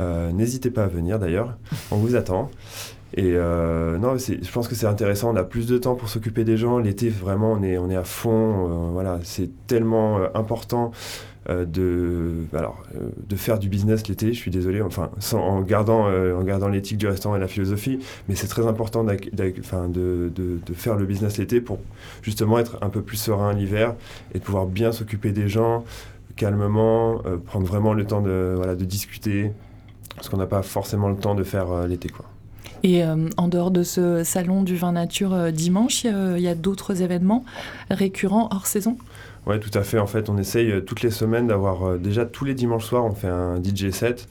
Euh, 0.00 0.32
N'hésitez 0.32 0.70
pas 0.70 0.84
à 0.84 0.88
venir 0.88 1.18
d'ailleurs, 1.18 1.56
on 1.90 1.96
vous 1.96 2.14
attend. 2.16 2.50
Et 3.14 3.32
euh, 3.36 3.98
non, 3.98 4.16
je 4.16 4.50
pense 4.50 4.68
que 4.68 4.74
c'est 4.74 4.86
intéressant. 4.86 5.32
On 5.32 5.36
a 5.36 5.44
plus 5.44 5.66
de 5.66 5.76
temps 5.78 5.94
pour 5.94 6.08
s'occuper 6.08 6.44
des 6.44 6.56
gens. 6.56 6.78
L'été, 6.78 7.10
vraiment, 7.10 7.52
on 7.52 7.62
est, 7.62 7.76
on 7.78 7.90
est 7.90 7.96
à 7.96 8.04
fond. 8.04 8.88
euh, 8.88 8.90
voilà, 8.92 9.18
c'est 9.22 9.50
tellement 9.66 10.18
euh, 10.18 10.28
important 10.34 10.92
euh, 11.50 11.64
de, 11.66 12.32
alors, 12.56 12.82
euh, 12.94 13.10
de 13.28 13.36
faire 13.36 13.58
du 13.58 13.68
business 13.68 14.08
l'été. 14.08 14.28
Je 14.32 14.38
suis 14.38 14.50
désolé, 14.50 14.80
enfin, 14.80 15.10
sans- 15.18 15.40
en 15.42 15.60
gardant, 15.60 16.06
en 16.06 16.42
gardant 16.42 16.68
l'éthique 16.68 16.98
du 16.98 17.06
restaurant 17.06 17.36
et 17.36 17.40
la 17.40 17.48
philosophie, 17.48 17.98
mais 18.28 18.34
c'est 18.34 18.46
très 18.46 18.66
important 18.66 19.04
d'ac- 19.04 19.28
enfin, 19.60 19.88
de, 19.88 20.30
de, 20.34 20.58
de 20.64 20.74
faire 20.74 20.96
le 20.96 21.04
business 21.04 21.36
l'été 21.38 21.60
pour 21.60 21.78
justement 22.22 22.58
être 22.58 22.78
un 22.82 22.88
peu 22.90 23.02
plus 23.02 23.16
serein 23.18 23.52
l'hiver 23.52 23.94
et 24.34 24.38
de 24.38 24.44
pouvoir 24.44 24.66
bien 24.66 24.92
s'occuper 24.92 25.32
des 25.32 25.48
gens 25.48 25.84
calmement, 26.36 27.20
prendre 27.46 27.66
vraiment 27.66 27.92
le 27.92 28.06
temps 28.06 28.22
de, 28.22 28.54
voilà, 28.56 28.74
de 28.76 28.84
discuter, 28.86 29.52
parce 30.16 30.28
qu'on 30.30 30.38
n'a 30.38 30.46
pas 30.46 30.62
forcément 30.62 31.08
le 31.10 31.16
temps 31.16 31.34
de 31.34 31.44
faire 31.44 31.86
l'été, 31.86 32.08
quoi. 32.08 32.24
Et 32.82 33.04
euh, 33.04 33.28
en 33.36 33.48
dehors 33.48 33.70
de 33.70 33.82
ce 33.82 34.24
salon 34.24 34.62
du 34.62 34.76
vin 34.76 34.92
nature 34.92 35.32
euh, 35.34 35.50
dimanche, 35.50 36.04
il 36.04 36.10
y 36.10 36.14
a, 36.14 36.36
il 36.36 36.42
y 36.42 36.48
a 36.48 36.54
d'autres 36.54 37.02
événements 37.02 37.44
récurrents 37.90 38.48
hors 38.50 38.66
saison? 38.66 38.96
Ouais, 39.46 39.58
tout 39.58 39.76
à 39.76 39.82
fait. 39.82 39.98
En 39.98 40.06
fait, 40.06 40.28
on 40.28 40.36
essaye 40.36 40.70
euh, 40.70 40.80
toutes 40.80 41.02
les 41.02 41.10
semaines 41.10 41.48
d'avoir 41.48 41.84
euh, 41.86 41.98
déjà 41.98 42.24
tous 42.24 42.44
les 42.44 42.54
dimanches 42.54 42.84
soirs, 42.86 43.04
on 43.04 43.12
fait 43.14 43.28
un 43.28 43.60
DJ 43.62 43.90
set 43.90 44.28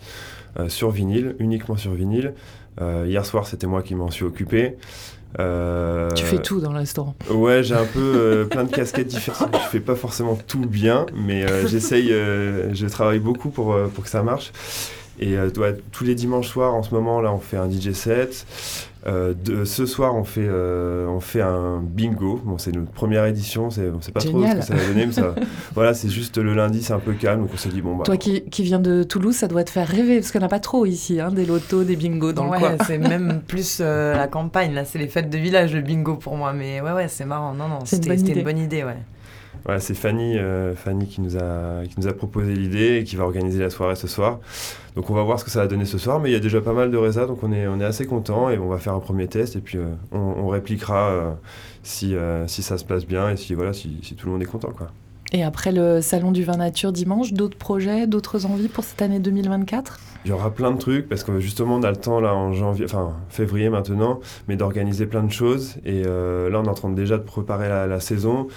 euh, 0.59 0.69
sur 0.69 0.89
vinyle, 0.91 1.35
uniquement 1.39 1.77
sur 1.77 1.91
vinyle. 1.93 2.33
Euh, 2.81 3.05
hier 3.07 3.25
soir, 3.25 3.47
c'était 3.47 3.67
moi 3.67 3.81
qui 3.81 3.95
m'en 3.95 4.09
suis 4.09 4.23
occupé. 4.23 4.77
Euh, 5.39 6.09
Tu 6.11 6.25
fais 6.25 6.39
tout 6.41 6.59
dans 6.59 6.71
le 6.71 6.79
restaurant. 6.79 7.15
Ouais, 7.29 7.63
j'ai 7.63 7.75
un 7.75 7.85
peu 7.85 7.99
euh, 7.99 8.45
plein 8.49 8.63
de 8.65 8.71
casquettes 8.71 9.07
différentes. 9.07 9.55
Je 9.63 9.69
fais 9.69 9.79
pas 9.79 9.95
forcément 9.95 10.37
tout 10.47 10.65
bien, 10.65 11.05
mais 11.15 11.43
euh, 11.49 11.67
j'essaye, 11.67 12.11
euh, 12.11 12.73
je 12.73 12.87
travaille 12.87 13.19
beaucoup 13.19 13.49
pour, 13.49 13.73
euh, 13.73 13.87
pour 13.87 14.03
que 14.03 14.09
ça 14.09 14.23
marche. 14.23 14.51
Et 15.21 15.37
euh, 15.37 15.49
ouais, 15.57 15.77
tous 15.91 16.03
les 16.03 16.15
dimanches 16.15 16.47
soirs, 16.47 16.73
en 16.73 16.83
ce 16.83 16.93
moment, 16.93 17.21
là, 17.21 17.31
on 17.31 17.39
fait 17.39 17.57
un 17.57 17.69
DJ 17.69 17.91
set. 17.91 18.45
Euh, 19.07 19.33
de, 19.33 19.65
ce 19.65 19.87
soir, 19.87 20.15
on 20.15 20.23
fait, 20.23 20.45
euh, 20.47 21.07
on 21.07 21.19
fait 21.19 21.41
un 21.41 21.79
bingo. 21.81 22.39
Bon, 22.43 22.57
c'est 22.59 22.71
notre 22.71 22.91
première 22.91 23.25
édition. 23.25 23.71
C'est, 23.71 23.89
on 23.89 23.99
sait 24.01 24.11
pas 24.11 24.19
trop 24.19 24.45
ce 24.45 24.55
que 24.55 24.61
ça 24.61 24.75
va 24.75 24.85
donner, 24.85 25.07
mais 25.07 25.11
ça, 25.11 25.33
voilà, 25.75 25.93
c'est 25.95 26.09
juste 26.09 26.37
le 26.37 26.53
lundi, 26.53 26.83
c'est 26.83 26.93
un 26.93 26.99
peu 26.99 27.13
calme. 27.13 27.41
Donc 27.41 27.49
on 27.53 27.57
s'est 27.57 27.69
dit 27.69 27.81
bon 27.81 27.95
bah. 27.95 28.03
Toi 28.03 28.17
qui, 28.17 28.43
qui 28.43 28.61
viens 28.61 28.79
de 28.79 29.01
Toulouse, 29.01 29.35
ça 29.35 29.47
doit 29.47 29.63
te 29.63 29.71
faire 29.71 29.87
rêver, 29.87 30.19
parce 30.19 30.31
qu'on 30.31 30.39
n'a 30.39 30.47
pas 30.47 30.59
trop 30.59 30.85
ici, 30.85 31.19
hein, 31.19 31.31
des 31.31 31.45
lotos, 31.45 31.83
des 31.83 31.95
bingos 31.95 32.33
dans 32.33 32.47
ouais, 32.49 32.59
le 32.59 32.77
coin. 32.77 32.85
c'est 32.85 32.99
même 32.99 33.41
plus 33.47 33.79
euh, 33.81 34.15
la 34.15 34.27
campagne, 34.27 34.73
là, 34.73 34.85
c'est 34.85 34.99
les 34.99 35.07
fêtes 35.07 35.31
de 35.31 35.37
village, 35.37 35.73
le 35.73 35.81
bingo 35.81 36.15
pour 36.15 36.37
moi. 36.37 36.53
Mais 36.53 36.79
ouais, 36.81 36.91
ouais, 36.91 37.07
c'est 37.07 37.25
marrant. 37.25 37.53
Non, 37.53 37.67
non, 37.67 37.79
C'est 37.85 37.97
une 37.97 38.03
c'était 38.03 38.09
bonne 38.09 38.17
c'était 38.19 38.31
idée. 38.31 38.39
une 38.39 38.45
bonne 38.45 38.57
idée, 38.59 38.83
ouais. 38.83 38.97
Voilà, 39.65 39.79
c'est 39.79 39.93
Fanny, 39.93 40.37
euh, 40.37 40.73
Fanny 40.75 41.07
qui, 41.07 41.21
nous 41.21 41.37
a, 41.37 41.83
qui 41.87 41.93
nous 41.99 42.07
a 42.07 42.13
proposé 42.13 42.53
l'idée 42.55 42.97
et 42.97 43.03
qui 43.03 43.15
va 43.15 43.23
organiser 43.25 43.59
la 43.61 43.69
soirée 43.69 43.95
ce 43.95 44.07
soir. 44.07 44.39
Donc 44.95 45.09
on 45.09 45.13
va 45.13 45.23
voir 45.23 45.39
ce 45.39 45.45
que 45.45 45.51
ça 45.51 45.59
va 45.61 45.67
donner 45.67 45.85
ce 45.85 45.97
soir, 45.97 46.19
mais 46.19 46.29
il 46.29 46.33
y 46.33 46.35
a 46.35 46.39
déjà 46.39 46.61
pas 46.61 46.73
mal 46.73 46.89
de 46.91 46.97
résas, 46.97 47.27
donc 47.27 47.43
on 47.43 47.51
est, 47.51 47.67
on 47.67 47.79
est 47.79 47.85
assez 47.85 48.05
content 48.05 48.49
et 48.49 48.57
on 48.57 48.67
va 48.67 48.77
faire 48.79 48.93
un 48.93 48.99
premier 48.99 49.27
test 49.27 49.55
et 49.55 49.59
puis 49.61 49.77
euh, 49.77 49.85
on, 50.11 50.17
on 50.17 50.47
répliquera 50.47 51.09
euh, 51.09 51.31
si, 51.83 52.15
si 52.47 52.63
ça 52.63 52.77
se 52.77 52.85
passe 52.85 53.05
bien 53.05 53.29
et 53.29 53.37
si, 53.37 53.53
voilà, 53.53 53.73
si, 53.73 53.97
si 54.03 54.15
tout 54.15 54.25
le 54.27 54.33
monde 54.33 54.41
est 54.41 54.45
content. 54.45 54.71
Quoi. 54.75 54.87
Et 55.33 55.43
après 55.43 55.71
le 55.71 56.01
salon 56.01 56.31
du 56.33 56.43
vin 56.43 56.57
nature 56.57 56.91
dimanche, 56.91 57.31
d'autres 57.31 57.57
projets, 57.57 58.05
d'autres 58.07 58.45
envies 58.45 58.67
pour 58.67 58.83
cette 58.83 59.01
année 59.01 59.19
2024 59.19 59.99
Il 60.25 60.29
y 60.29 60.33
aura 60.33 60.51
plein 60.51 60.71
de 60.71 60.77
trucs 60.77 61.07
parce 61.07 61.23
que 61.23 61.39
justement 61.39 61.75
on 61.77 61.83
a 61.83 61.89
le 61.89 61.95
temps 61.95 62.19
là 62.19 62.35
en 62.35 62.51
janvier, 62.51 62.83
enfin 62.83 63.13
février 63.29 63.69
maintenant, 63.69 64.19
mais 64.49 64.57
d'organiser 64.57 65.05
plein 65.05 65.23
de 65.23 65.31
choses 65.31 65.75
et 65.85 66.03
euh, 66.05 66.49
là 66.49 66.59
on 66.59 66.65
est 66.65 66.69
en 66.69 66.73
train 66.73 66.89
de- 66.89 66.95
déjà 66.95 67.17
de 67.17 67.23
préparer 67.23 67.69
la, 67.69 67.87
la 67.87 67.99
saison. 68.01 68.47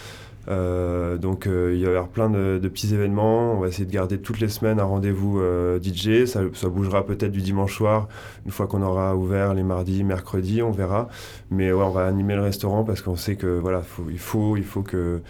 Euh, 0.49 1.17
donc 1.17 1.47
euh, 1.47 1.73
il 1.75 1.85
va 1.85 1.87
y 1.87 1.95
avoir 1.95 2.09
plein 2.09 2.31
de, 2.31 2.61
petits 2.63 2.95
événements. 2.95 3.53
On 3.53 3.61
va 3.61 3.69
essayer 3.69 3.87
de 3.87 3.93
garder 3.93 4.19
toutes 4.19 4.41
les 4.41 4.49
semaines 4.49 4.81
un 4.81 4.85
rendez-vous 4.85 5.41
euh, 5.41 5.81
DJ. 5.83 6.27
Ça, 6.27 6.69
bougera 6.69 7.05
peut-être 7.07 7.33
du 7.33 7.43
dimanche 7.43 7.77
soir, 7.77 8.09
une 8.45 8.53
fois 8.53 8.67
qu'on 8.67 8.83
aura 8.83 9.17
ouvert 9.17 9.55
les 9.55 9.63
mardis, 9.63 10.05
mercredis, 10.05 10.63
on 10.63 10.71
verra. 10.71 11.09
Mais 11.51 11.73
ouais, 11.73 11.85
on 11.85 11.91
va 11.91 12.07
animer 12.07 12.35
le 12.35 12.43
restaurant 12.43 12.85
parce 12.85 13.01
qu'on 13.01 13.17
sait 13.17 13.37
que 13.37 13.59
voilà, 13.59 13.83
il 14.11 14.19
faut, 14.19 14.57
il 14.57 14.65
faut 14.65 14.83
que, 14.83 15.21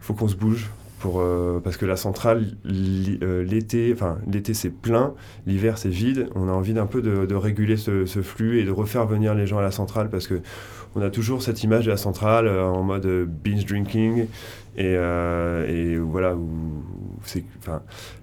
faut 0.00 0.14
qu'on 0.14 0.28
se 0.28 0.36
bouge. 0.36 0.68
Euh, 1.06 1.60
parce 1.60 1.76
que 1.76 1.86
la 1.86 1.96
centrale, 1.96 2.46
euh, 2.66 3.44
l'été, 3.44 3.92
enfin 3.92 4.18
l'été 4.30 4.54
c'est 4.54 4.70
plein, 4.70 5.14
l'hiver 5.46 5.78
c'est 5.78 5.88
vide. 5.88 6.28
On 6.34 6.48
a 6.48 6.52
envie 6.52 6.74
d'un 6.74 6.86
peu 6.86 7.02
de, 7.02 7.34
réguler 7.34 7.76
ce, 7.76 8.04
flux 8.22 8.60
et 8.60 8.64
de 8.64 8.70
refaire 8.70 9.06
venir 9.06 9.34
les 9.34 9.46
gens 9.46 9.58
à 9.58 9.62
la 9.62 9.70
centrale 9.70 10.10
parce 10.10 10.26
que 10.26 10.40
on 10.96 11.02
a 11.02 11.10
toujours 11.10 11.42
cette 11.42 11.62
image 11.62 11.84
de 11.84 11.90
la 11.90 11.96
centrale 11.96 12.46
euh, 12.46 12.64
en 12.64 12.82
mode 12.82 13.06
binge 13.06 13.64
drinking 13.64 14.26
et, 14.76 15.96
voilà 15.98 16.36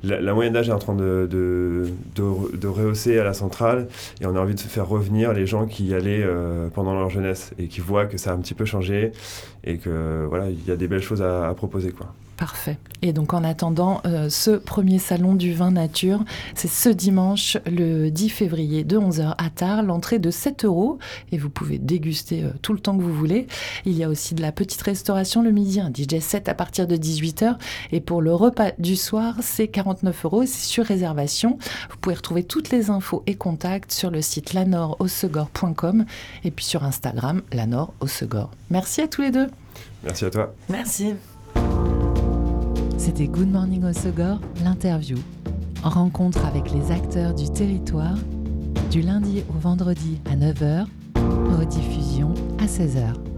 la, 0.04 0.22
la 0.22 0.34
moyenne 0.34 0.54
d'âge 0.54 0.70
est 0.70 0.74
en 0.74 0.80
train 0.80 0.96
de, 0.96 1.86
rehausser 2.64 3.20
à 3.20 3.24
la 3.24 3.34
centrale 3.34 3.88
et 4.22 4.26
on 4.26 4.36
a 4.36 4.40
envie 4.40 4.56
de 4.56 4.60
faire 4.60 4.88
revenir 4.88 5.34
les 5.34 5.46
gens 5.46 5.66
qui 5.66 5.86
y 5.86 5.94
allaient 5.94 6.26
pendant 6.74 6.94
leur 6.94 7.10
jeunesse 7.10 7.52
et 7.60 7.68
qui 7.68 7.82
voient 7.82 8.06
que 8.06 8.18
ça 8.18 8.32
a 8.32 8.34
un 8.34 8.40
petit 8.40 8.54
peu 8.54 8.66
changé 8.66 9.12
et 9.66 9.78
que 9.78 10.26
voilà 10.30 10.50
il 10.50 10.66
y 10.66 10.72
a 10.72 10.78
des 10.78 10.88
belles 10.88 11.02
choses 11.02 11.22
à, 11.22 11.50
à 11.50 11.54
proposer 11.54 11.92
quoi. 11.92 12.14
Parfait. 12.46 12.78
Et 13.02 13.12
donc 13.12 13.34
en 13.34 13.44
attendant 13.44 14.02
euh, 14.06 14.30
ce 14.30 14.52
premier 14.52 15.00
salon 15.00 15.34
du 15.34 15.52
vin 15.52 15.72
nature, 15.72 16.24
c'est 16.54 16.68
ce 16.68 16.90
dimanche, 16.90 17.58
le 17.66 18.12
10 18.12 18.30
février, 18.30 18.84
de 18.84 19.00
11h 19.00 19.34
à 19.36 19.50
tard, 19.50 19.82
l'entrée 19.82 20.20
de 20.20 20.30
7 20.30 20.64
euros 20.64 21.00
et 21.32 21.40
vous 21.40 21.50
pouvez 21.50 21.80
déguster 21.80 22.44
euh, 22.44 22.52
tout 22.62 22.74
le 22.74 22.80
temps 22.80 22.96
que 22.96 23.02
vous 23.02 23.16
voulez. 23.16 23.48
Il 23.86 23.94
y 23.94 24.04
a 24.04 24.10
aussi 24.10 24.36
de 24.36 24.44
la 24.44 24.52
petite 24.52 24.84
restauration 24.84 25.42
le 25.42 25.50
midi, 25.50 25.80
un 25.80 25.90
DJ 25.90 26.20
set 26.20 26.48
à 26.48 26.54
partir 26.54 26.86
de 26.86 26.96
18h 26.96 27.56
et 27.92 28.00
pour 28.00 28.22
le 28.22 28.36
repas 28.36 28.74
du 28.78 28.96
soir, 28.96 29.38
c'est 29.42 29.68
49 29.68 30.26
euros 30.26 30.44
et 30.44 30.48
c'est 30.48 30.68
sur 30.68 30.86
réservation. 30.86 31.58
Vous 31.90 31.98
pouvez 31.98 32.14
retrouver 32.14 32.44
toutes 32.44 32.70
les 32.70 32.92
infos 32.92 33.24
et 33.26 33.34
contacts 33.34 33.92
sur 33.92 34.12
le 34.12 34.22
site 34.22 34.54
lanorossegor.com 34.54 36.06
et 36.44 36.52
puis 36.52 36.66
sur 36.66 36.84
Instagram, 36.84 37.42
lanorossegor. 37.52 38.52
Merci 38.70 39.02
à 39.02 39.08
tous 39.08 39.24
les 39.24 39.32
deux. 39.32 39.48
Merci 40.04 40.26
à 40.26 40.30
toi. 40.30 40.54
Merci. 40.70 41.16
C'était 42.98 43.28
Good 43.28 43.52
Morning 43.52 43.84
Osogor, 43.84 44.40
l'interview. 44.64 45.18
Rencontre 45.84 46.46
avec 46.46 46.72
les 46.72 46.92
acteurs 46.92 47.34
du 47.34 47.50
territoire, 47.50 48.18
du 48.90 49.02
lundi 49.02 49.44
au 49.50 49.60
vendredi 49.60 50.20
à 50.32 50.36
9h, 50.36 50.86
rediffusion 51.60 52.34
à 52.60 52.66
16h. 52.66 53.35